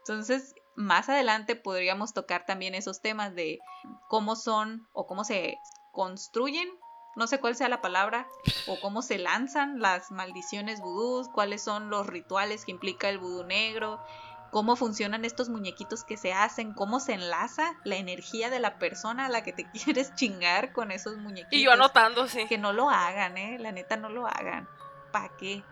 Entonces, 0.00 0.54
más 0.74 1.08
adelante 1.08 1.56
podríamos 1.56 2.12
tocar 2.12 2.44
también 2.44 2.74
esos 2.74 3.00
temas 3.00 3.34
de 3.34 3.58
cómo 4.06 4.36
son 4.36 4.86
o 4.92 5.06
cómo 5.06 5.24
se 5.24 5.58
construyen, 5.92 6.68
no 7.16 7.26
sé 7.26 7.40
cuál 7.40 7.56
sea 7.56 7.70
la 7.70 7.80
palabra, 7.80 8.28
o 8.66 8.78
cómo 8.80 9.00
se 9.00 9.16
lanzan 9.16 9.80
las 9.80 10.10
maldiciones 10.10 10.82
vudús, 10.82 11.30
cuáles 11.30 11.62
son 11.62 11.88
los 11.88 12.06
rituales 12.06 12.66
que 12.66 12.72
implica 12.72 13.08
el 13.08 13.18
vudú 13.18 13.44
negro 13.44 13.98
cómo 14.52 14.76
funcionan 14.76 15.24
estos 15.24 15.48
muñequitos 15.48 16.04
que 16.04 16.18
se 16.18 16.34
hacen, 16.34 16.74
cómo 16.74 17.00
se 17.00 17.14
enlaza 17.14 17.72
la 17.84 17.96
energía 17.96 18.50
de 18.50 18.60
la 18.60 18.78
persona 18.78 19.24
a 19.24 19.28
la 19.30 19.42
que 19.42 19.54
te 19.54 19.64
quieres 19.72 20.14
chingar 20.14 20.72
con 20.72 20.92
esos 20.92 21.16
muñequitos. 21.16 21.58
Y 21.58 21.64
yo 21.64 21.72
anotando, 21.72 22.28
sí. 22.28 22.46
Que 22.46 22.58
no 22.58 22.74
lo 22.74 22.90
hagan, 22.90 23.38
¿eh? 23.38 23.58
La 23.58 23.72
neta 23.72 23.96
no 23.96 24.10
lo 24.10 24.26
hagan. 24.26 24.68
¿Para 25.10 25.30
qué? 25.38 25.64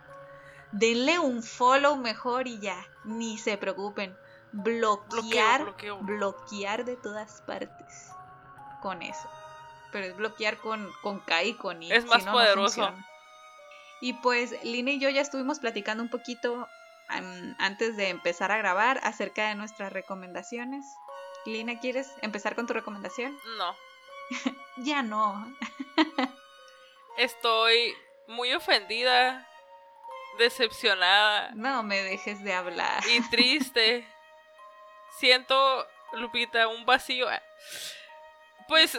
Denle 0.73 1.19
un 1.19 1.43
follow 1.43 1.97
mejor 1.97 2.49
y 2.49 2.59
ya. 2.59 2.83
Ni 3.05 3.37
se 3.37 3.59
preocupen. 3.59 4.17
Bloquear, 4.53 5.77
bloquear 6.01 6.85
de 6.87 6.97
todas 6.97 7.43
partes 7.43 8.09
con 8.81 9.03
eso. 9.03 9.29
Pero 9.93 10.07
es 10.07 10.17
bloquear 10.17 10.57
con, 10.57 10.89
con 11.03 11.21
K 11.21 11.45
y 11.45 11.55
con 11.55 11.83
I. 11.83 11.93
Es 11.93 12.07
más 12.07 12.25
poderoso. 12.25 12.91
y 14.01 14.15
pues 14.15 14.55
Lina 14.65 14.93
y 14.93 14.99
yo 14.99 15.11
ya 15.11 15.21
estuvimos 15.21 15.59
platicando 15.59 16.03
un 16.03 16.09
poquito 16.09 16.67
antes 17.59 17.97
de 17.97 18.09
empezar 18.09 18.53
a 18.53 18.59
grabar 18.59 19.01
acerca 19.03 19.49
de 19.49 19.55
nuestras 19.55 19.93
recomendaciones. 19.93 20.85
Lina, 21.47 21.79
¿quieres 21.79 22.13
empezar 22.23 22.55
con 22.55 22.67
tu 22.67 22.73
recomendación? 22.73 23.37
No. 23.59 23.77
ya 24.85 25.03
no. 25.03 25.47
Estoy 27.17 27.95
muy 28.29 28.53
ofendida, 28.53 29.47
decepcionada. 30.39 31.51
No 31.55 31.83
me 31.83 32.03
dejes 32.03 32.43
de 32.45 32.53
hablar. 32.53 33.03
Y 33.09 33.21
triste. 33.31 34.07
Siento, 35.19 35.87
Lupita, 36.13 36.69
un 36.69 36.87
vacío. 36.87 37.27
Pues 38.69 38.99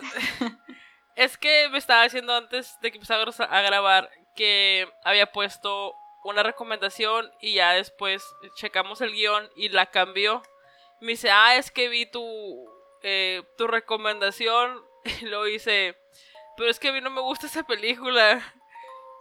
es 1.16 1.38
que 1.38 1.70
me 1.70 1.78
estaba 1.78 2.04
diciendo 2.04 2.36
antes 2.36 2.80
de 2.82 2.92
que 2.92 2.98
empezáramos 2.98 3.40
a 3.40 3.62
grabar 3.62 4.10
que 4.36 4.88
había 5.04 5.32
puesto 5.32 5.96
una 6.24 6.44
recomendación 6.44 7.32
y 7.40 7.56
ya 7.56 7.74
después 7.74 8.24
checamos 8.56 9.02
el 9.02 9.12
guion 9.12 9.50
y 9.56 9.70
la 9.70 9.88
cambió. 9.88 10.44
Me 11.00 11.14
dice, 11.14 11.32
ah, 11.32 11.56
es 11.56 11.72
que 11.72 11.90
vi 11.90 12.06
tu, 12.06 12.70
eh, 13.02 13.44
tu 13.58 13.68
recomendación 13.68 14.84
y 15.22 15.26
lo 15.26 15.48
hice, 15.48 15.98
pero 16.58 16.70
es 16.70 16.80
que 16.80 16.90
a 16.90 16.94
mí 16.94 17.02
no 17.02 17.10
me 17.10 17.22
gusta 17.22 17.48
esa 17.48 17.64
película. 17.64 18.42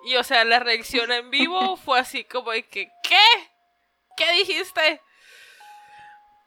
Y 0.02 0.16
o 0.16 0.24
sea, 0.24 0.44
la 0.44 0.60
reacción 0.60 1.12
en 1.12 1.28
vivo 1.28 1.76
fue 1.84 2.00
así 2.00 2.24
como 2.24 2.52
de 2.52 2.66
que, 2.66 2.90
¿qué? 3.02 3.50
¿Qué 4.16 4.32
dijiste? 4.32 5.02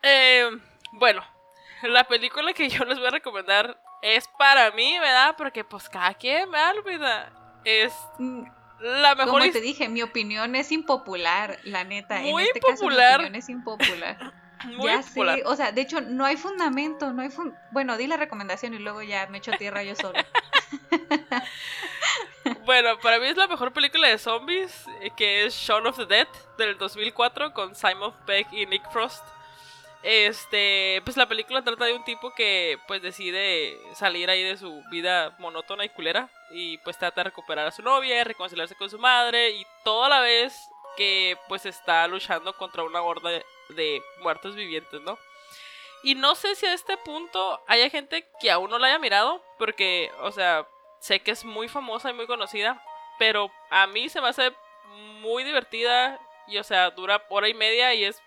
Eh, 0.02 0.50
bueno, 0.94 1.24
la 1.84 2.04
película 2.06 2.54
que 2.54 2.68
yo 2.68 2.84
les 2.84 2.98
voy 2.98 3.10
a 3.10 3.12
recomendar 3.12 3.80
es 4.02 4.28
para 4.40 4.72
mí, 4.72 4.98
¿verdad? 4.98 5.36
Porque 5.38 5.64
pues 5.64 5.88
cada 5.88 6.16
quien, 6.16 6.50
¿verdad? 6.50 7.32
Es 7.64 7.94
mm, 8.18 8.44
la 8.84 9.16
mejor 9.16 9.40
Como 9.40 9.52
te 9.52 9.62
dije, 9.62 9.88
mi 9.90 10.02
opinión 10.02 10.56
es 10.56 10.72
impopular, 10.72 11.60
la 11.64 11.84
neta. 11.84 12.20
Muy 12.20 12.44
en 12.44 12.48
este 12.48 12.60
Caso, 12.60 12.88
mi 12.88 12.96
opinión 12.96 13.36
es 13.36 13.50
impopular. 13.50 14.34
Muy 14.66 14.86
ya 14.86 15.02
popular. 15.02 15.42
o 15.46 15.56
sea, 15.58 15.74
de 15.74 15.82
hecho, 15.82 16.00
no 16.00 16.26
hay 16.26 16.38
fundamento, 16.38 17.12
no 17.12 17.22
hay 17.22 17.30
Bueno, 17.72 17.98
di 17.98 18.08
la 18.08 18.16
recomendación 18.16 18.74
y 18.74 18.80
luego 18.80 19.02
ya 19.02 19.28
me 19.28 19.40
echo 19.40 19.52
tierra 19.54 19.84
yo 19.84 19.94
solo. 19.94 20.18
bueno, 22.66 22.98
para 23.02 23.20
mí 23.20 23.28
es 23.28 23.36
la 23.36 23.48
mejor 23.48 23.74
película 23.74 24.08
de 24.08 24.18
zombies, 24.18 24.86
eh, 25.02 25.12
que 25.18 25.46
es 25.46 25.54
Shaun 25.54 25.86
of 25.88 25.98
the 25.98 26.06
Dead, 26.06 26.28
del 26.58 26.78
2004, 26.78 27.54
con 27.54 27.76
Simon 27.76 28.14
Peck 28.26 28.48
y 28.54 28.66
Nick 28.66 28.90
Frost. 28.92 29.26
Este, 30.04 31.02
pues 31.06 31.16
la 31.16 31.28
película 31.28 31.62
trata 31.62 31.86
de 31.86 31.94
un 31.94 32.04
tipo 32.04 32.34
que 32.34 32.78
pues 32.88 33.02
decide 33.02 33.80
salir 33.96 34.30
ahí 34.30 34.44
de 34.44 34.58
su 34.58 34.84
vida 34.92 35.34
monótona 35.40 35.86
y 35.86 35.90
culera 35.90 36.30
y 36.52 36.78
pues 36.80 36.98
trata 36.98 37.22
de 37.22 37.30
recuperar 37.30 37.66
a 37.68 37.72
su 37.72 37.82
novia, 37.82 38.26
reconciliarse 38.26 38.76
con 38.76 38.90
su 38.90 39.00
madre 39.00 39.52
y 39.52 39.66
toda 39.86 40.10
la 40.10 40.20
vez 40.20 40.54
que 40.98 41.38
pues 41.48 41.66
está 41.66 42.06
luchando 42.08 42.56
contra 42.58 42.84
una 42.84 43.02
horda 43.02 43.30
de, 43.70 44.04
muertos 44.22 44.56
vivientes, 44.56 45.02
¿no? 45.02 45.18
Y 46.04 46.16
no 46.16 46.36
sé 46.36 46.56
si 46.56 46.66
a 46.66 46.74
este 46.74 46.98
punto 46.98 47.62
haya 47.66 47.90
gente 47.90 48.28
que 48.42 48.52
aún 48.52 48.70
no 48.70 48.78
la 48.78 48.88
haya 48.88 49.00
mirado, 49.00 49.42
porque, 49.58 50.12
o 50.20 50.32
sea, 50.32 50.68
sé 51.00 51.22
que 51.22 51.32
es 51.32 51.46
muy 51.46 51.70
famosa 51.70 52.10
y 52.10 52.14
muy 52.14 52.28
conocida, 52.28 52.84
pero 53.18 53.50
a 53.70 53.88
mí 53.88 54.10
se 54.10 54.20
me 54.20 54.28
hace 54.28 54.54
muy 55.22 55.44
divertida 55.44 56.20
y, 56.48 56.58
o 56.58 56.64
sea, 56.64 56.92
dura 56.92 57.24
hora 57.30 57.48
y 57.48 57.54
media 57.54 57.94
y 57.94 58.04
es, 58.04 58.22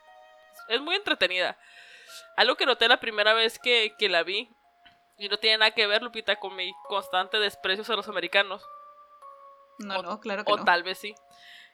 es 0.69 0.81
muy 0.81 0.97
entretenida. 0.97 1.59
Algo 2.37 2.57
que 2.57 2.67
noté 2.67 2.89
la 2.89 3.01
primera 3.01 3.35
vez 3.35 3.59
que, 3.59 3.95
la 4.01 4.23
vi, 4.23 4.49
y 5.19 5.29
no 5.29 5.39
tiene 5.39 5.59
nada 5.59 5.71
que 5.71 5.87
ver, 5.87 6.03
Lupita, 6.03 6.37
con 6.37 6.55
mi 6.55 6.73
constante 6.89 7.39
desprecio 7.39 7.85
a 7.93 7.97
los 7.97 8.09
americanos. 8.09 8.63
No, 9.79 10.03
no, 10.03 10.21
claro 10.21 10.45
que 10.45 10.53
o 10.53 10.65
tal 10.65 10.83
vez 10.83 10.99
sí. 10.99 11.15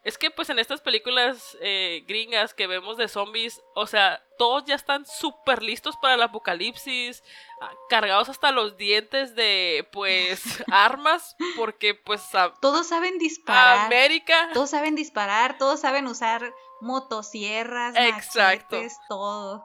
Es 0.05 0.19
que 0.19 0.33
pues 0.33 0.51
en 0.51 0.59
estas 0.59 0.81
películas 0.81 1.57
eh, 1.61 2.05
gringas 2.09 2.55
que 2.55 2.67
vemos 2.67 2.97
de 2.97 3.07
zombies, 3.07 3.63
o 3.77 3.87
sea, 3.87 4.21
todos 4.37 4.65
ya 4.65 4.75
están 4.75 5.07
súper 5.07 5.63
listos 5.63 5.97
para 6.03 6.15
el 6.15 6.23
apocalipsis, 6.23 7.23
ah, 7.61 7.71
cargados 7.89 8.29
hasta 8.29 8.51
los 8.51 8.77
dientes 8.77 9.37
de 9.37 9.89
pues 9.93 10.43
armas, 10.73 11.37
porque 11.57 11.95
pues... 11.95 12.21
todos 12.61 12.89
saben 12.89 13.19
disparar. 13.19 13.87
América. 13.87 14.51
Todos 14.53 14.71
saben 14.71 14.97
disparar, 14.97 15.57
todos 15.57 15.79
saben 15.79 16.09
usar 16.09 16.53
motosierras, 16.83 17.95
Exacto. 17.97 18.77
todo. 19.09 19.65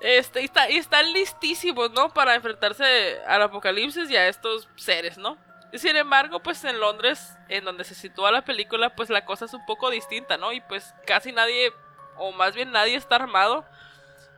Este, 0.00 0.42
y, 0.42 0.44
está, 0.44 0.68
y 0.68 0.76
están 0.76 1.12
listísimos, 1.12 1.90
¿no? 1.92 2.12
Para 2.12 2.34
enfrentarse 2.34 3.20
al 3.26 3.40
apocalipsis 3.42 4.10
y 4.10 4.16
a 4.16 4.28
estos 4.28 4.68
seres, 4.76 5.16
¿no? 5.16 5.38
Sin 5.72 5.96
embargo, 5.96 6.40
pues 6.40 6.62
en 6.64 6.78
Londres, 6.78 7.36
en 7.48 7.64
donde 7.64 7.84
se 7.84 7.94
sitúa 7.94 8.30
la 8.30 8.44
película, 8.44 8.94
pues 8.94 9.10
la 9.10 9.24
cosa 9.24 9.46
es 9.46 9.54
un 9.54 9.64
poco 9.64 9.90
distinta, 9.90 10.36
¿no? 10.36 10.52
Y 10.52 10.60
pues 10.60 10.92
casi 11.06 11.32
nadie 11.32 11.72
o 12.16 12.32
más 12.32 12.54
bien 12.54 12.70
nadie 12.70 12.96
está 12.96 13.16
armado. 13.16 13.64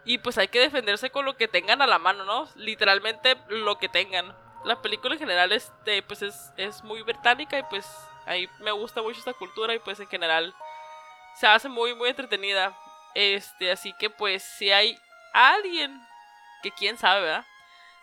Y 0.05 0.19
pues 0.19 0.39
hay 0.39 0.49
que 0.49 0.61
defenderse 0.61 1.11
con 1.11 1.25
lo 1.25 1.37
que 1.37 1.49
tengan 1.49 1.83
a 1.83 1.87
la 1.87 1.99
mano, 1.99 2.25
¿no? 2.25 2.49
Literalmente 2.55 3.37
lo 3.49 3.79
que 3.79 3.89
tengan. 3.89 4.37
La 4.65 4.81
película 4.81 5.15
en 5.15 5.21
general 5.21 5.51
este, 5.53 6.03
pues 6.03 6.23
es, 6.23 6.53
es 6.57 6.85
muy 6.85 7.03
británica 7.03 7.59
y 7.59 7.63
pues 7.65 7.87
ahí 8.27 8.49
me 8.61 8.71
gusta 8.71 9.03
mucho 9.03 9.19
esta 9.19 9.33
cultura 9.33 9.75
y 9.75 9.79
pues 9.79 9.99
en 9.99 10.09
general 10.09 10.55
se 11.39 11.47
hace 11.47 11.69
muy 11.69 11.95
muy 11.95 12.11
entretenida. 12.11 12.77
Este, 13.15 13.71
así 13.71 13.93
que 13.99 14.11
pues 14.11 14.43
si 14.43 14.71
hay 14.71 14.99
alguien 15.33 15.99
que 16.63 16.71
quién 16.73 16.99
sabe, 16.99 17.23
¿verdad? 17.23 17.47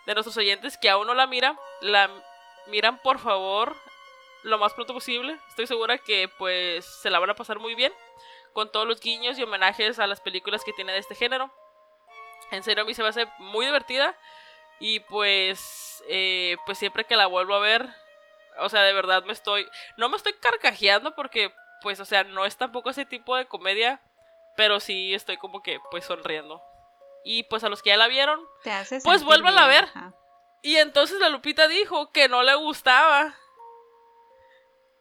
De 0.05 0.13
nuestros 0.13 0.37
oyentes 0.37 0.77
que 0.77 0.89
aún 0.89 1.07
no 1.07 1.13
la 1.13 1.27
mira, 1.27 1.57
la 1.81 2.09
miran 2.67 2.97
por 2.99 3.19
favor 3.19 3.75
lo 4.43 4.57
más 4.57 4.73
pronto 4.73 4.93
posible. 4.93 5.39
Estoy 5.49 5.67
segura 5.67 5.97
que 5.97 6.29
pues 6.37 6.85
se 7.01 7.09
la 7.09 7.19
van 7.19 7.29
a 7.29 7.35
pasar 7.35 7.59
muy 7.59 7.75
bien 7.75 7.93
con 8.53 8.71
todos 8.71 8.87
los 8.87 8.99
guiños 8.99 9.37
y 9.37 9.43
homenajes 9.43 9.99
a 9.99 10.07
las 10.07 10.21
películas 10.21 10.63
que 10.63 10.73
tiene 10.73 10.93
de 10.93 10.99
este 10.99 11.15
género. 11.15 11.51
En 12.51 12.63
serio, 12.63 12.83
a 12.83 12.85
mí 12.85 12.93
se 12.93 13.01
me 13.01 13.09
hace 13.09 13.27
muy 13.39 13.65
divertida. 13.65 14.15
Y 14.79 14.99
pues, 15.01 16.03
eh, 16.07 16.57
pues 16.65 16.77
siempre 16.77 17.05
que 17.05 17.15
la 17.15 17.27
vuelvo 17.27 17.55
a 17.55 17.59
ver, 17.59 17.87
o 18.59 18.69
sea, 18.69 18.83
de 18.83 18.93
verdad 18.93 19.23
me 19.23 19.33
estoy, 19.33 19.67
no 19.97 20.09
me 20.09 20.17
estoy 20.17 20.33
carcajeando 20.33 21.15
porque, 21.15 21.53
pues, 21.83 21.99
o 21.99 22.05
sea, 22.05 22.23
no 22.23 22.45
es 22.45 22.57
tampoco 22.57 22.89
ese 22.89 23.05
tipo 23.05 23.35
de 23.35 23.45
comedia, 23.45 24.01
pero 24.57 24.79
sí 24.79 25.13
estoy 25.13 25.37
como 25.37 25.61
que, 25.61 25.79
pues, 25.91 26.05
sonriendo. 26.05 26.63
Y 27.23 27.43
pues 27.43 27.63
a 27.63 27.69
los 27.69 27.81
que 27.81 27.91
ya 27.91 27.97
la 27.97 28.07
vieron, 28.07 28.39
pues 29.03 29.23
vuelvan 29.23 29.57
a 29.57 29.67
ver. 29.67 29.87
Y 30.61 30.75
entonces 30.77 31.19
la 31.19 31.29
Lupita 31.29 31.67
dijo 31.67 32.11
que 32.11 32.27
no 32.27 32.43
le 32.43 32.55
gustaba. 32.55 33.35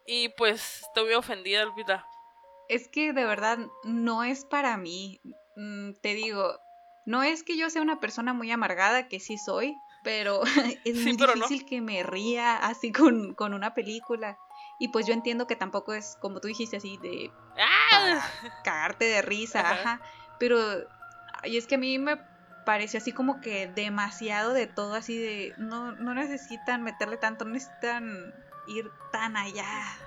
Y 0.05 0.29
pues 0.29 0.83
estoy 0.83 1.05
muy 1.05 1.13
ofendida, 1.13 1.65
Lupita. 1.65 2.05
Es 2.69 2.87
que 2.87 3.13
de 3.13 3.25
verdad 3.25 3.57
no 3.83 4.23
es 4.23 4.45
para 4.45 4.77
mí. 4.77 5.19
Mm, 5.55 5.93
te 6.01 6.13
digo, 6.13 6.59
no 7.05 7.23
es 7.23 7.43
que 7.43 7.57
yo 7.57 7.69
sea 7.69 7.81
una 7.81 7.99
persona 7.99 8.33
muy 8.33 8.51
amargada, 8.51 9.07
que 9.07 9.19
sí 9.19 9.37
soy, 9.37 9.77
pero 10.03 10.41
es 10.85 10.95
muy 10.95 11.15
difícil 11.15 11.65
que 11.65 11.81
me 11.81 12.03
ría 12.03 12.55
así 12.55 12.91
con, 12.91 13.35
una 13.39 13.73
película. 13.73 14.37
Y 14.83 14.89
pues 14.89 15.07
yo 15.07 15.13
entiendo 15.13 15.47
que 15.47 15.55
tampoco 15.55 15.93
es, 15.93 16.17
como 16.19 16.41
tú 16.41 16.49
dijiste, 16.49 16.75
así 16.75 16.97
de 16.97 17.31
¡Ah! 17.57 18.21
cagarte 18.65 19.05
de 19.05 19.21
risa, 19.21 19.61
ajá. 19.61 20.01
Pero, 20.39 20.59
y 21.45 21.55
es 21.55 21.67
que 21.67 21.75
a 21.75 21.77
mí 21.77 21.97
me 21.99 22.17
pareció 22.65 22.97
así 22.97 23.13
como 23.13 23.39
que 23.39 23.67
demasiado 23.67 24.51
de 24.51 24.67
todo, 24.67 24.95
así 24.95 25.17
de, 25.17 25.53
no, 25.55 25.93
no 25.93 26.13
necesitan 26.13 26.83
meterle 26.83 27.15
tanto, 27.15 27.45
no 27.45 27.51
necesitan 27.51 28.35
ir 28.67 28.91
tan 29.13 29.37
allá, 29.37 29.65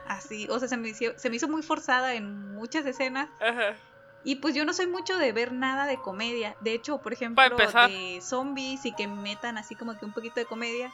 así. 0.08 0.46
O 0.50 0.58
sea, 0.58 0.68
se 0.68 0.76
me 0.76 0.90
hizo, 0.90 1.06
se 1.16 1.30
me 1.30 1.36
hizo 1.36 1.48
muy 1.48 1.62
forzada 1.62 2.12
en 2.12 2.54
muchas 2.54 2.84
escenas. 2.84 3.30
Ajá. 3.40 3.76
Y 4.24 4.36
pues 4.36 4.54
yo 4.54 4.66
no 4.66 4.74
soy 4.74 4.88
mucho 4.88 5.16
de 5.16 5.32
ver 5.32 5.52
nada 5.52 5.86
de 5.86 5.96
comedia. 5.96 6.54
De 6.60 6.74
hecho, 6.74 6.98
por 6.98 7.14
ejemplo, 7.14 7.42
de 7.48 8.18
zombies 8.20 8.84
y 8.84 8.92
que 8.92 9.08
metan 9.08 9.56
así 9.56 9.74
como 9.74 9.98
que 9.98 10.04
un 10.04 10.12
poquito 10.12 10.38
de 10.38 10.44
comedia. 10.44 10.92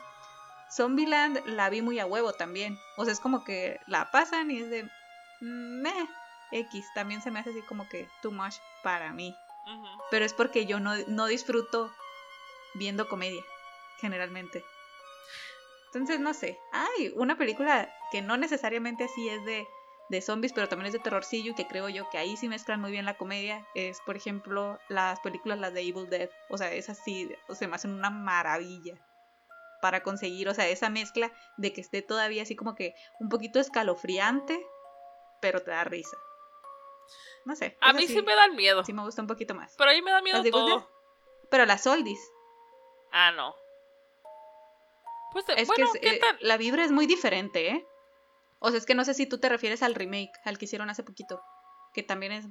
Zombieland 0.74 1.44
la 1.46 1.68
vi 1.70 1.82
muy 1.82 1.98
a 1.98 2.06
huevo 2.06 2.32
también. 2.32 2.78
O 2.96 3.04
sea, 3.04 3.12
es 3.12 3.20
como 3.20 3.44
que 3.44 3.80
la 3.87 4.11
pasan 4.11 4.50
y 4.50 4.61
es 4.61 4.70
de... 4.70 4.88
Meh, 5.40 6.08
X. 6.52 6.87
También 6.94 7.20
se 7.22 7.30
me 7.30 7.40
hace 7.40 7.50
así 7.50 7.62
como 7.62 7.88
que 7.88 8.08
too 8.22 8.32
much 8.32 8.54
para 8.82 9.12
mí. 9.12 9.37
Pero 10.11 10.24
es 10.24 10.35
porque 10.35 10.66
yo 10.66 10.80
no, 10.80 10.94
no 11.06 11.26
disfruto 11.26 11.92
viendo 12.74 13.08
comedia, 13.08 13.42
generalmente. 14.00 14.64
Entonces, 15.87 16.20
no 16.20 16.35
sé. 16.35 16.58
Hay 16.72 17.12
una 17.16 17.37
película 17.37 17.92
que 18.11 18.22
no 18.22 18.37
necesariamente 18.37 19.04
así 19.04 19.28
es 19.28 19.44
de 19.44 19.66
de 20.08 20.20
zombies, 20.20 20.52
pero 20.52 20.68
también 20.68 20.88
es 20.88 20.92
de 20.92 20.98
terrorcillo 20.98 21.52
y 21.52 21.54
que 21.54 21.66
creo 21.66 21.88
yo 21.88 22.08
que 22.11 22.18
ahí 22.18 22.37
sí 22.37 22.46
mezclan 22.46 22.80
muy 22.80 22.90
bien 22.90 23.06
la 23.06 23.16
comedia, 23.16 23.66
es 23.74 23.98
por 24.02 24.14
ejemplo 24.14 24.78
las 24.90 25.18
películas, 25.20 25.58
las 25.58 25.72
de 25.72 25.80
Evil 25.80 26.11
Dead, 26.11 26.28
o 26.50 26.58
sea, 26.58 26.70
es 26.70 26.90
así, 26.90 27.30
o 27.48 27.54
sea, 27.54 27.66
me 27.66 27.76
hacen 27.76 27.92
una 27.92 28.11
maravilla 28.11 28.94
para 29.83 30.05
conseguir, 30.05 30.49
o 30.49 30.55
sea, 30.55 30.68
esa 30.68 30.88
mezcla 30.90 31.33
de 31.57 31.73
que 31.73 31.81
esté 31.81 32.03
todavía 32.03 32.45
así 32.45 32.55
como 32.55 32.77
que 32.77 32.95
un 33.18 33.29
poquito 33.29 33.59
escalofriante, 33.59 34.64
pero 35.40 35.61
te 35.61 35.73
da 35.73 35.83
risa. 35.83 36.16
No 37.45 37.57
sé. 37.57 37.77
A 37.81 37.92
mí 37.92 38.07
sí, 38.07 38.23
me 38.23 38.37
dan 38.37 38.55
miedo. 38.55 38.85
Sí 38.85 38.92
me 38.92 39.03
gusta 39.03 39.21
un 39.21 39.27
poquito 39.27 39.57
más. 39.57 39.75
Pero 39.77 39.90
ahí 39.90 40.01
me 40.01 40.12
da 40.12 40.23
miedo 40.23 40.40
todo. 40.53 40.88
Pero 41.51 41.66
las 41.66 41.85
oldies. 41.88 42.21
Ah, 43.11 43.33
no. 43.33 43.57
Pues, 45.33 45.45
es 45.57 45.68
que 45.68 45.83
eh, 46.01 46.21
la 46.40 46.57
vibra 46.59 46.85
es 46.85 46.92
muy 46.92 47.09
diferente, 47.09 47.71
¿eh? 47.71 47.87
O 48.61 48.71
sea, 48.71 48.79
es 48.79 48.87
que 48.87 48.95
no 48.95 49.05
sé 49.05 49.14
si 49.14 49.27
tú 49.27 49.38
te 49.38 49.49
refieres 49.49 49.83
al 49.83 49.97
remake, 49.97 50.31
al 50.45 50.59
que 50.59 50.66
hicieron 50.66 50.90
hace 50.90 51.03
poquito, 51.03 51.42
que 51.92 52.05
también 52.05 52.31
es 52.31 52.47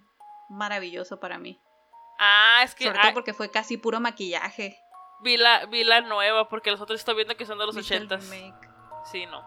maravilloso 0.49 1.21
para 1.21 1.37
mí. 1.37 1.61
Ah, 2.19 2.61
es 2.65 2.75
que... 2.75 2.83
Sobre 2.83 2.99
todo 2.99 3.13
porque 3.13 3.33
fue 3.33 3.49
casi 3.49 3.77
puro 3.77 4.01
maquillaje. 4.01 4.77
Vi 5.21 5.37
la, 5.37 5.65
vi 5.65 5.83
la 5.83 6.01
nueva, 6.01 6.49
porque 6.49 6.71
los 6.71 6.81
otros 6.81 6.99
estoy 6.99 7.15
viendo 7.15 7.35
que 7.35 7.45
son 7.45 7.57
de 7.57 7.65
los 7.65 7.75
ochentas. 7.75 8.29
Sí, 9.11 9.25
no. 9.25 9.45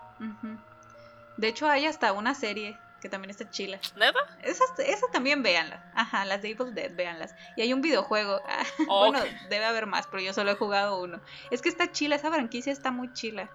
De 1.36 1.48
hecho, 1.48 1.68
hay 1.68 1.86
hasta 1.86 2.12
una 2.12 2.34
serie 2.34 2.78
que 3.04 3.10
también 3.10 3.30
está 3.30 3.50
chila. 3.50 3.78
¿Neta? 3.96 4.18
Esas, 4.42 4.78
esas 4.78 5.10
también 5.10 5.42
véanlas. 5.42 5.78
Ajá, 5.94 6.24
las 6.24 6.40
de 6.40 6.50
Evil 6.50 6.74
Dead, 6.74 6.90
véanlas. 6.94 7.34
Y 7.54 7.60
hay 7.60 7.72
un 7.74 7.82
videojuego. 7.82 8.40
bueno, 8.86 9.18
debe 9.50 9.66
haber 9.66 9.86
más, 9.86 10.06
pero 10.06 10.22
yo 10.22 10.32
solo 10.32 10.52
he 10.52 10.54
jugado 10.54 11.02
uno. 11.02 11.20
Es 11.50 11.60
que 11.60 11.68
está 11.68 11.92
chila, 11.92 12.16
esa 12.16 12.30
franquicia 12.30 12.72
está 12.72 12.90
muy 12.90 13.12
chila. 13.12 13.50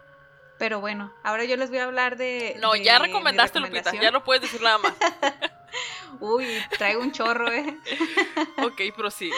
Pero 0.60 0.82
bueno, 0.82 1.12
ahora 1.23 1.45
yo 1.45 1.55
les 1.55 1.69
voy 1.69 1.79
a 1.79 1.86
hablar 1.86 2.17
de. 2.17 2.58
No, 2.60 2.75
ya 2.75 2.99
recomendaste, 2.99 3.60
Lupita, 3.60 3.91
ya 3.93 4.12
no 4.12 4.23
puedes 4.23 4.43
decir 4.43 4.62
nada 4.62 4.77
más. 4.77 4.93
Uy, 6.19 6.45
traigo 6.77 7.01
un 7.01 7.12
chorro, 7.12 7.51
¿eh? 7.51 7.77
ok, 8.63 8.82
prosigue. 8.95 9.34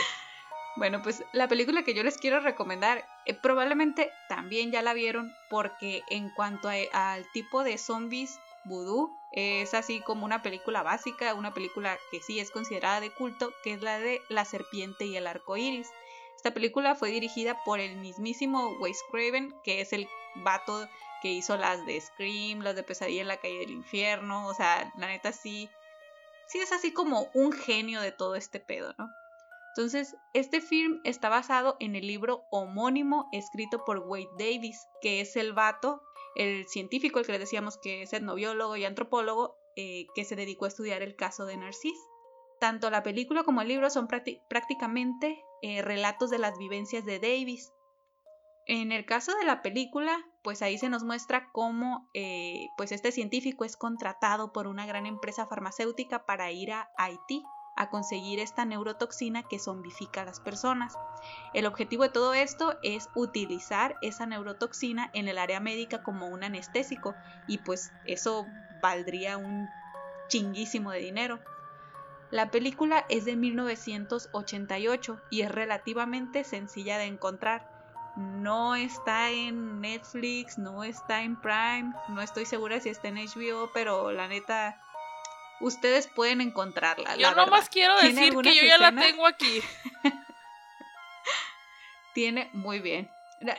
Bueno, 0.78 1.02
pues 1.02 1.24
la 1.34 1.48
película 1.48 1.84
que 1.84 1.94
yo 1.94 2.04
les 2.04 2.18
quiero 2.18 2.40
recomendar, 2.40 3.06
eh, 3.26 3.34
probablemente 3.34 4.12
también 4.30 4.72
ya 4.72 4.82
la 4.82 4.94
vieron, 4.94 5.34
porque 5.50 6.04
en 6.10 6.30
cuanto 6.30 6.70
al 6.70 7.26
tipo 7.34 7.64
de 7.64 7.78
zombies 7.78 8.40
vudú, 8.64 9.14
es 9.32 9.74
así 9.74 10.02
como 10.02 10.26
una 10.26 10.42
película 10.42 10.82
básica, 10.82 11.34
una 11.34 11.54
película 11.54 11.98
que 12.12 12.22
sí 12.22 12.40
es 12.40 12.52
considerada 12.52 13.02
de 13.02 13.12
culto, 13.12 13.52
que 13.64 13.74
es 13.74 13.82
la 13.82 14.00
de 14.00 14.22
La 14.30 14.46
serpiente 14.46 15.06
y 15.06 15.16
el 15.18 15.28
arco 15.28 15.58
iris. 15.58 15.90
Esta 16.38 16.54
película 16.54 16.96
fue 16.96 17.12
dirigida 17.12 17.62
por 17.66 17.80
el 17.80 17.98
mismísimo 17.98 18.70
Wes 18.80 19.00
Craven, 19.12 19.54
que 19.64 19.82
es 19.82 19.94
el 19.94 20.08
vato 20.36 20.88
que 21.22 21.32
hizo 21.32 21.58
las 21.58 21.86
de 21.86 22.00
Scream, 22.00 22.62
las 22.62 22.76
de 22.76 22.84
Pesadilla 22.84 23.22
en 23.22 23.28
la 23.28 23.38
calle 23.38 23.60
del 23.60 23.72
infierno, 23.72 24.48
o 24.48 24.54
sea, 24.54 24.92
la 24.98 25.08
neta 25.08 25.32
sí, 25.32 25.70
sí 26.48 26.60
es 26.60 26.72
así 26.72 26.94
como 26.94 27.30
un 27.34 27.52
genio 27.52 28.02
de 28.02 28.12
todo 28.12 28.36
este 28.36 28.60
pedo, 28.60 28.96
¿no? 28.98 29.10
Entonces, 29.76 30.16
este 30.34 30.60
film 30.60 31.00
está 31.04 31.30
basado 31.30 31.78
en 31.80 31.96
el 31.96 32.06
libro 32.06 32.44
homónimo 32.52 33.30
escrito 33.32 33.86
por 33.86 34.00
Wade 34.00 34.30
Davis, 34.38 34.86
que 35.02 35.22
es 35.22 35.36
el 35.36 35.54
vato, 35.54 36.02
el 36.36 36.68
científico, 36.68 37.20
el 37.20 37.26
que 37.26 37.32
le 37.32 37.40
decíamos 37.40 37.78
que 37.78 38.02
es 38.02 38.14
etnobiólogo 38.14 38.76
y 38.76 38.86
antropólogo, 38.86 39.56
eh, 39.78 40.08
que 40.14 40.26
se 40.26 40.36
dedicó 40.36 40.66
a 40.66 40.70
estudiar 40.70 41.02
el 41.02 41.16
caso 41.16 41.46
de 41.46 41.58
Narcís. 41.58 41.98
Tanto 42.60 42.90
la 42.90 43.02
película 43.02 43.44
como 43.44 43.62
el 43.62 43.70
libro 43.70 43.90
son 43.90 44.08
prácticamente 44.08 45.42
eh, 45.62 45.82
relatos 45.82 46.30
de 46.30 46.38
las 46.38 46.58
vivencias 46.58 47.06
de 47.06 47.20
Davis, 47.20 47.72
en 48.68 48.92
el 48.92 49.06
caso 49.06 49.36
de 49.36 49.46
la 49.46 49.62
película, 49.62 50.24
pues 50.44 50.62
ahí 50.62 50.78
se 50.78 50.90
nos 50.90 51.04
muestra 51.04 51.50
cómo 51.52 52.10
eh, 52.14 52.70
pues 52.78 52.92
este 52.92 53.12
científico 53.12 53.66
es 53.66 53.76
contratado 53.76 54.54
por 54.54 54.68
una 54.68 54.86
gran 54.86 55.06
empresa 55.06 55.48
farmacéutica 55.48 56.26
para 56.26 56.52
ir 56.52 56.72
a 56.72 56.92
Haití 56.98 57.44
a 57.76 57.90
conseguir 57.90 58.40
esta 58.40 58.66
neurotoxina 58.66 59.44
que 59.44 59.60
zombifica 59.60 60.22
a 60.22 60.26
las 60.26 60.40
personas. 60.40 60.94
El 61.54 61.66
objetivo 61.66 62.04
de 62.04 62.10
todo 62.10 62.34
esto 62.34 62.78
es 62.84 63.10
utilizar 63.16 63.98
esa 64.02 64.26
neurotoxina 64.26 65.10
en 65.14 65.28
el 65.28 65.38
área 65.38 65.60
médica 65.60 66.04
como 66.04 66.28
un 66.28 66.44
anestésico 66.44 67.16
y 67.48 67.60
pues 67.60 67.92
eso 68.06 68.46
valdría 68.82 69.38
un 69.38 69.68
chinguísimo 70.28 70.92
de 70.92 71.00
dinero. 71.00 71.40
La 72.30 72.50
película 72.50 73.06
es 73.10 73.26
de 73.26 73.36
1988 73.36 75.22
y 75.30 75.42
es 75.42 75.52
relativamente 75.52 76.44
sencilla 76.44 76.98
de 76.98 77.06
encontrar 77.06 77.72
no 78.16 78.76
está 78.76 79.30
en 79.30 79.80
Netflix, 79.82 80.58
no 80.58 80.84
está 80.84 81.24
en 81.24 81.40
Prime, 81.40 81.94
no 82.10 82.22
estoy 82.22 82.46
segura 82.46 82.80
si 82.80 82.90
está 82.90 83.08
en 83.08 83.16
HBO, 83.16 83.72
pero 83.74 84.12
la 84.12 84.28
neta, 84.28 84.82
ustedes 85.62 86.08
pueden 86.08 86.42
encontrarla. 86.42 87.16
Yo 87.16 87.34
nomás 87.34 87.70
quiero 87.70 87.98
decir 88.00 88.36
que 88.38 88.56
yo 88.56 88.64
ya 88.64 88.78
la 88.78 88.94
tengo 88.94 89.28
aquí. 89.28 89.62
Tiene 92.14 92.50
muy 92.54 92.80
bien. 92.80 93.10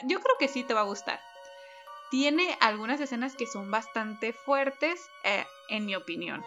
Yo 0.05 0.21
creo 0.21 0.37
que 0.39 0.49
sí 0.49 0.63
te 0.63 0.75
va 0.75 0.81
a 0.81 0.85
gustar. 0.85 1.21
Tiene 2.11 2.57
algunas 2.61 3.01
escenas 3.01 3.35
que 3.35 3.47
son 3.47 3.71
bastante 3.71 4.35
fuertes, 4.35 5.01
eh, 5.25 5.47
en 5.71 5.87
mi 5.87 5.97
opinión. 5.97 6.45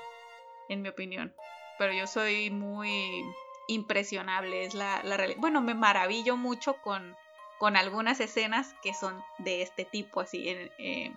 En 0.69 0.83
mi 0.83 0.89
opinión. 0.89 1.33
Pero 1.79 1.93
yo 1.93 2.05
soy 2.05 2.51
muy 2.51 3.23
impresionable. 3.67 4.65
Es 4.65 4.75
la, 4.75 5.01
la 5.03 5.17
realidad. 5.17 5.39
Bueno, 5.39 5.61
me 5.61 5.73
maravillo 5.73 6.37
mucho 6.37 6.75
con 6.83 7.15
con 7.57 7.77
algunas 7.77 8.19
escenas 8.19 8.75
que 8.81 8.93
son 8.93 9.23
de 9.39 9.61
este 9.61 9.85
tipo, 9.85 10.21
así, 10.21 10.49
en, 10.49 10.71
eh, 10.77 11.13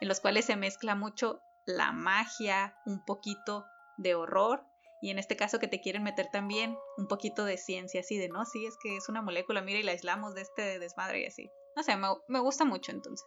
en 0.00 0.08
los 0.08 0.20
cuales 0.20 0.46
se 0.46 0.56
mezcla 0.56 0.94
mucho 0.94 1.42
la 1.64 1.92
magia, 1.92 2.74
un 2.86 3.04
poquito 3.04 3.66
de 3.96 4.14
horror 4.14 4.64
Y 5.00 5.10
en 5.10 5.18
este 5.18 5.36
caso 5.36 5.58
que 5.58 5.68
te 5.68 5.80
quieren 5.80 6.02
meter 6.02 6.28
también 6.30 6.76
un 6.96 7.08
poquito 7.08 7.44
de 7.44 7.58
ciencia, 7.58 8.00
así 8.00 8.18
de, 8.18 8.28
no, 8.28 8.44
sí, 8.44 8.64
es 8.66 8.76
que 8.82 8.96
es 8.96 9.08
una 9.08 9.22
molécula, 9.22 9.60
mira, 9.60 9.80
y 9.80 9.82
la 9.82 9.92
aislamos 9.92 10.34
de 10.34 10.42
este 10.42 10.78
desmadre 10.78 11.22
y 11.22 11.26
así. 11.26 11.50
No 11.74 11.82
sé, 11.82 11.96
me, 11.96 12.40
gusta 12.40 12.64
mucho 12.64 12.92
entonces. 12.92 13.26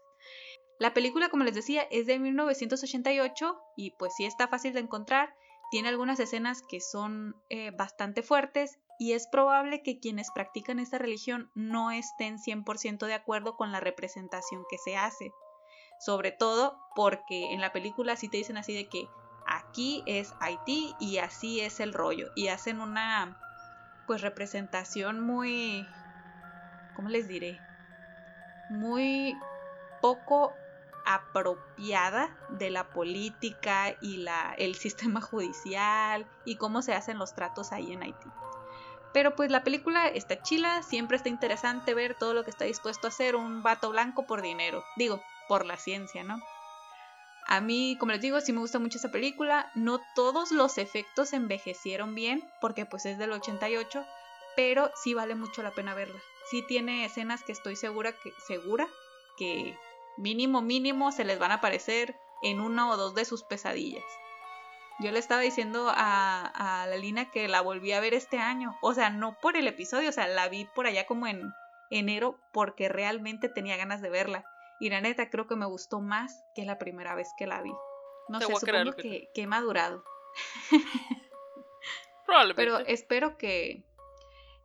La 0.79 0.93
película, 0.93 1.29
como 1.29 1.43
les 1.43 1.55
decía, 1.55 1.83
es 1.89 2.05
de 2.05 2.19
1988 2.19 3.57
y 3.75 3.91
pues 3.91 4.13
sí 4.15 4.25
está 4.25 4.47
fácil 4.47 4.73
de 4.73 4.81
encontrar. 4.81 5.33
Tiene 5.71 5.89
algunas 5.89 6.19
escenas 6.19 6.61
que 6.69 6.79
son 6.79 7.35
eh, 7.49 7.71
bastante 7.71 8.23
fuertes 8.23 8.77
y 8.99 9.13
es 9.13 9.27
probable 9.27 9.81
que 9.83 9.99
quienes 9.99 10.31
practican 10.31 10.79
esta 10.79 10.97
religión 10.97 11.49
no 11.55 11.91
estén 11.91 12.37
100% 12.37 13.05
de 13.05 13.13
acuerdo 13.13 13.55
con 13.57 13.71
la 13.71 13.79
representación 13.79 14.63
que 14.69 14.77
se 14.77 14.95
hace. 14.95 15.31
Sobre 15.99 16.31
todo 16.31 16.77
porque 16.95 17.53
en 17.53 17.61
la 17.61 17.71
película 17.71 18.15
sí 18.15 18.29
te 18.29 18.37
dicen 18.37 18.57
así 18.57 18.73
de 18.73 18.87
que 18.87 19.07
aquí 19.45 20.03
es 20.05 20.33
Haití 20.39 20.95
y 20.99 21.17
así 21.17 21.61
es 21.61 21.79
el 21.79 21.93
rollo. 21.93 22.31
Y 22.35 22.47
hacen 22.47 22.81
una 22.81 23.37
pues 24.07 24.21
representación 24.21 25.19
muy, 25.19 25.87
¿cómo 26.95 27.09
les 27.09 27.27
diré? 27.27 27.59
Muy 28.69 29.35
poco 30.01 30.53
apropiada 31.05 32.35
de 32.49 32.71
la 32.71 32.89
política 32.89 33.95
y 34.01 34.17
la, 34.17 34.55
el 34.57 34.75
sistema 34.75 35.21
judicial 35.21 36.27
y 36.45 36.57
cómo 36.57 36.81
se 36.81 36.93
hacen 36.93 37.17
los 37.19 37.33
tratos 37.35 37.71
ahí 37.71 37.93
en 37.93 38.03
Haití. 38.03 38.29
Pero 39.13 39.35
pues 39.35 39.49
la 39.49 39.63
película 39.63 40.07
está 40.07 40.41
chila, 40.41 40.83
siempre 40.83 41.15
está 41.15 41.29
interesante 41.29 41.93
ver 41.93 42.15
todo 42.15 42.33
lo 42.33 42.43
que 42.43 42.49
está 42.49 42.65
dispuesto 42.65 43.07
a 43.07 43.09
hacer 43.09 43.35
un 43.35 43.63
vato 43.63 43.89
blanco 43.89 44.25
por 44.25 44.41
dinero. 44.41 44.83
Digo, 44.97 45.23
por 45.47 45.65
la 45.65 45.77
ciencia, 45.77 46.23
¿no? 46.23 46.41
A 47.47 47.61
mí, 47.61 47.95
como 47.99 48.11
les 48.11 48.21
digo, 48.21 48.41
sí 48.41 48.53
me 48.53 48.59
gusta 48.59 48.79
mucho 48.79 48.97
esa 48.97 49.11
película. 49.11 49.71
No 49.75 50.01
todos 50.15 50.51
los 50.51 50.77
efectos 50.77 51.31
envejecieron 51.33 52.15
bien, 52.15 52.43
porque 52.59 52.85
pues 52.85 53.05
es 53.05 53.17
del 53.17 53.31
88, 53.31 54.03
pero 54.55 54.91
sí 54.95 55.13
vale 55.13 55.35
mucho 55.35 55.61
la 55.61 55.71
pena 55.71 55.93
verla. 55.93 56.19
Sí 56.49 56.63
tiene 56.67 57.05
escenas 57.05 57.43
que 57.43 57.51
estoy 57.51 57.75
segura 57.75 58.13
que, 58.13 58.33
segura 58.47 58.87
que 59.37 59.77
mínimo, 60.17 60.61
mínimo 60.61 61.11
se 61.11 61.23
les 61.23 61.37
van 61.37 61.51
a 61.51 61.55
aparecer 61.55 62.15
en 62.41 62.61
una 62.61 62.89
o 62.89 62.97
dos 62.97 63.13
de 63.13 63.25
sus 63.25 63.43
pesadillas. 63.43 64.03
Yo 64.99 65.11
le 65.11 65.19
estaba 65.19 65.41
diciendo 65.41 65.91
a, 65.93 66.81
a 66.81 66.87
la 66.87 66.95
Lina 66.95 67.29
que 67.29 67.47
la 67.47 67.61
volví 67.61 67.91
a 67.91 67.99
ver 67.99 68.13
este 68.13 68.37
año. 68.37 68.75
O 68.81 68.93
sea, 68.93 69.09
no 69.09 69.37
por 69.41 69.57
el 69.57 69.67
episodio, 69.67 70.09
o 70.09 70.13
sea, 70.13 70.27
la 70.27 70.47
vi 70.47 70.65
por 70.73 70.87
allá 70.87 71.05
como 71.05 71.27
en 71.27 71.51
enero 71.89 72.39
porque 72.51 72.89
realmente 72.89 73.49
tenía 73.49 73.77
ganas 73.77 74.01
de 74.01 74.09
verla. 74.09 74.45
Y 74.79 74.89
la 74.89 75.01
neta 75.01 75.29
creo 75.29 75.47
que 75.47 75.55
me 75.55 75.65
gustó 75.65 76.01
más 76.01 76.43
que 76.53 76.65
la 76.65 76.77
primera 76.77 77.15
vez 77.15 77.29
que 77.37 77.47
la 77.47 77.61
vi. 77.61 77.73
No 78.27 78.39
sé, 78.39 78.47
supongo 78.47 78.93
que, 78.93 79.29
que, 79.33 79.41
he 79.43 79.47
madurado. 79.47 80.03
Probablemente. 82.25 82.55
Pero 82.55 82.79
espero 82.79 83.37
que. 83.37 83.83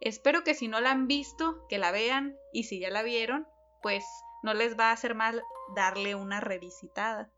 Espero 0.00 0.44
que 0.44 0.54
si 0.54 0.66
no 0.66 0.80
la 0.80 0.90
han 0.90 1.06
visto, 1.06 1.66
que 1.68 1.78
la 1.78 1.92
vean. 1.92 2.36
Y 2.52 2.64
si 2.64 2.80
ya 2.80 2.90
la 2.90 3.02
vieron, 3.02 3.46
pues 3.82 4.04
no 4.42 4.54
les 4.54 4.78
va 4.78 4.88
a 4.88 4.92
hacer 4.92 5.14
mal 5.14 5.42
darle 5.74 6.14
una 6.14 6.40
revisitada. 6.40 7.30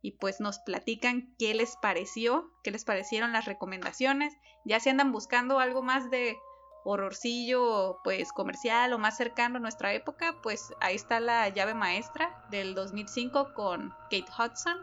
Y 0.00 0.12
pues 0.12 0.40
nos 0.40 0.58
platican 0.58 1.32
qué 1.38 1.54
les 1.54 1.76
pareció, 1.76 2.50
qué 2.64 2.70
les 2.70 2.84
parecieron 2.84 3.32
las 3.32 3.44
recomendaciones. 3.44 4.34
Ya 4.64 4.80
si 4.80 4.88
andan 4.88 5.12
buscando 5.12 5.60
algo 5.60 5.82
más 5.82 6.10
de 6.10 6.36
horrorcillo 6.84 8.00
pues 8.02 8.32
comercial 8.32 8.92
o 8.92 8.98
más 8.98 9.16
cercano 9.16 9.56
a 9.58 9.60
nuestra 9.60 9.92
época, 9.92 10.34
pues 10.42 10.72
ahí 10.80 10.96
está 10.96 11.20
la 11.20 11.48
llave 11.48 11.74
maestra 11.74 12.44
del 12.50 12.74
2005 12.74 13.54
con 13.54 13.90
Kate 14.10 14.26
Hudson. 14.38 14.78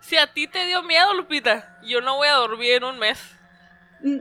Si 0.00 0.16
a 0.16 0.32
ti 0.32 0.46
te 0.46 0.66
dio 0.66 0.82
miedo, 0.82 1.14
Lupita, 1.14 1.78
yo 1.82 2.00
no 2.00 2.16
voy 2.16 2.28
a 2.28 2.34
dormir 2.34 2.72
en 2.72 2.84
un 2.84 2.98
mes. 2.98 3.18
Mm, 4.02 4.18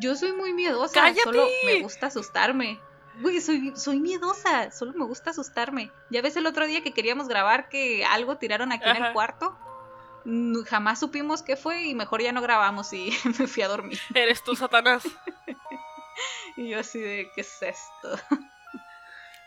yo 0.00 0.14
soy 0.14 0.32
muy 0.32 0.52
miedosa, 0.52 0.94
¡Cállate! 0.94 1.22
solo 1.22 1.48
me 1.64 1.80
gusta 1.80 2.06
asustarme. 2.06 2.78
Güey, 3.20 3.40
soy, 3.40 3.72
soy 3.76 3.98
miedosa, 3.98 4.70
solo 4.70 4.92
me 4.92 5.04
gusta 5.04 5.30
asustarme. 5.30 5.90
Ya 6.10 6.20
ves 6.20 6.36
el 6.36 6.46
otro 6.46 6.66
día 6.66 6.82
que 6.82 6.92
queríamos 6.92 7.28
grabar 7.28 7.68
que 7.68 8.04
algo 8.04 8.36
tiraron 8.36 8.72
aquí 8.72 8.88
en 8.88 9.02
el 9.02 9.12
cuarto. 9.12 9.56
Jamás 10.66 11.00
supimos 11.00 11.42
qué 11.42 11.56
fue 11.56 11.84
y 11.84 11.94
mejor 11.94 12.20
ya 12.20 12.32
no 12.32 12.42
grabamos 12.42 12.92
y 12.92 13.10
me 13.38 13.46
fui 13.46 13.62
a 13.62 13.68
dormir. 13.68 13.98
Eres 14.14 14.44
tú, 14.44 14.54
Satanás. 14.54 15.02
Y 16.56 16.70
yo 16.70 16.80
así 16.80 17.00
de, 17.00 17.30
¿qué 17.34 17.40
es 17.42 17.62
esto? 17.62 18.20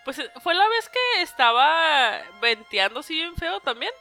Pues 0.05 0.17
eh, 0.17 0.31
fue 0.41 0.55
la 0.55 0.67
vez 0.69 0.89
que 0.89 1.21
estaba 1.21 2.21
venteando 2.41 3.01
así 3.01 3.13
bien 3.13 3.35
feo 3.35 3.59
también. 3.59 3.91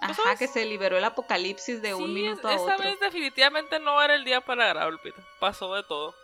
Ajá, 0.00 0.36
que 0.36 0.48
se 0.48 0.64
liberó 0.64 0.96
el 0.96 1.04
apocalipsis 1.04 1.82
de 1.82 1.94
un 1.94 2.12
minuto 2.14 2.48
a 2.48 2.54
esa 2.54 2.62
otro. 2.62 2.78
vez 2.78 2.98
definitivamente 2.98 3.78
no 3.78 4.00
era 4.02 4.14
el 4.14 4.24
día 4.24 4.40
para 4.40 4.66
grabar, 4.66 4.90
Lupita. 4.90 5.20
Pasó 5.38 5.74
de 5.74 5.82
todo. 5.82 6.14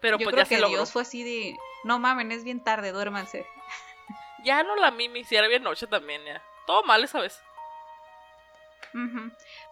Pero 0.00 0.18
Yo 0.18 0.24
pues 0.24 0.34
creo 0.34 0.44
ya 0.44 0.48
que 0.48 0.54
se 0.56 0.60
logró. 0.60 0.78
Dios 0.78 0.92
fue 0.92 1.02
así 1.02 1.22
de, 1.22 1.56
no 1.84 1.98
mamen, 1.98 2.32
es 2.32 2.44
bien 2.44 2.62
tarde, 2.62 2.92
duérmanse. 2.92 3.46
Ya 4.44 4.62
no 4.62 4.76
la 4.76 4.92
mimi, 4.92 5.24
si 5.24 5.34
era 5.34 5.48
bien 5.48 5.64
noche 5.64 5.88
también, 5.88 6.24
ya. 6.24 6.40
Todo 6.66 6.84
mal 6.84 7.02
esa 7.02 7.20
vez. 7.20 7.40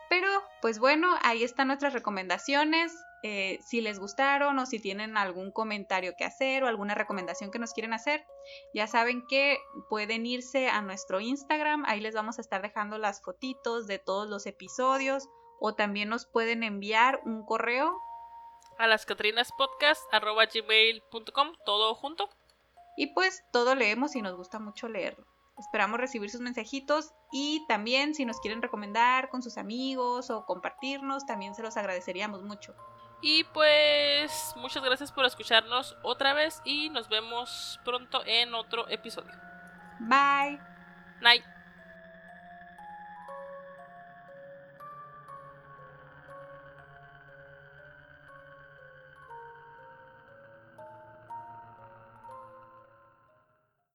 Pero, 0.09 0.43
pues 0.61 0.81
bueno, 0.81 1.17
ahí 1.23 1.45
están 1.45 1.69
nuestras 1.69 1.93
recomendaciones. 1.93 2.93
Eh, 3.29 3.59
si 3.61 3.81
les 3.81 3.99
gustaron 3.99 4.57
o 4.57 4.67
si 4.67 4.79
tienen 4.79 5.17
algún 5.17 5.51
comentario 5.51 6.15
que 6.17 6.25
hacer 6.25 6.63
o 6.63 6.69
alguna 6.69 6.95
recomendación 6.95 7.51
que 7.51 7.59
nos 7.59 7.73
quieren 7.73 7.93
hacer, 7.93 8.25
ya 8.73 8.87
saben 8.87 9.27
que 9.27 9.59
pueden 9.91 10.27
irse 10.27 10.69
a 10.69 10.81
nuestro 10.81 11.19
Instagram. 11.19 11.85
Ahí 11.87 11.99
les 11.99 12.15
vamos 12.15 12.39
a 12.39 12.41
estar 12.41 12.63
dejando 12.63 12.99
las 12.99 13.21
fotitos 13.21 13.89
de 13.89 13.99
todos 13.99 14.29
los 14.29 14.47
episodios. 14.47 15.29
O 15.59 15.75
también 15.75 16.09
nos 16.09 16.25
pueden 16.25 16.63
enviar 16.63 17.21
un 17.25 17.45
correo 17.45 18.01
A 18.79 18.87
las 18.87 19.07
catrinaspodcast.gmail.com, 19.07 21.53
todo 21.65 21.97
junto. 21.97 22.29
Y 22.97 23.09
pues 23.09 23.43
todo 23.53 23.75
leemos 23.75 24.15
y 24.15 24.23
nos 24.23 24.37
gusta 24.37 24.61
mucho 24.61 24.89
leerlo. 24.89 25.27
Esperamos 25.59 25.99
recibir 25.99 26.31
sus 26.31 26.43
mensajitos 26.43 27.13
y 27.33 27.67
también 27.67 28.15
si 28.15 28.25
nos 28.25 28.39
quieren 28.39 28.63
recomendar 28.63 29.31
con 29.31 29.43
sus 29.43 29.59
amigos 29.59 30.31
o 30.31 30.45
compartirnos, 30.45 31.27
también 31.27 31.57
se 31.57 31.63
los 31.63 31.77
agradeceríamos 31.77 32.45
mucho. 32.45 32.77
Y 33.21 33.45
pues 33.45 34.53
muchas 34.57 34.85
gracias 34.85 35.11
por 35.11 35.25
escucharnos 35.25 35.97
otra 36.03 36.35
vez 36.35 36.61
y 36.65 36.91
nos 36.91 37.09
vemos 37.09 37.81
pronto 37.85 38.23
en 38.27 38.55
otro 38.55 38.89
episodio. 38.89 39.33
Bye. 40.01 40.61
Night. 41.21 41.56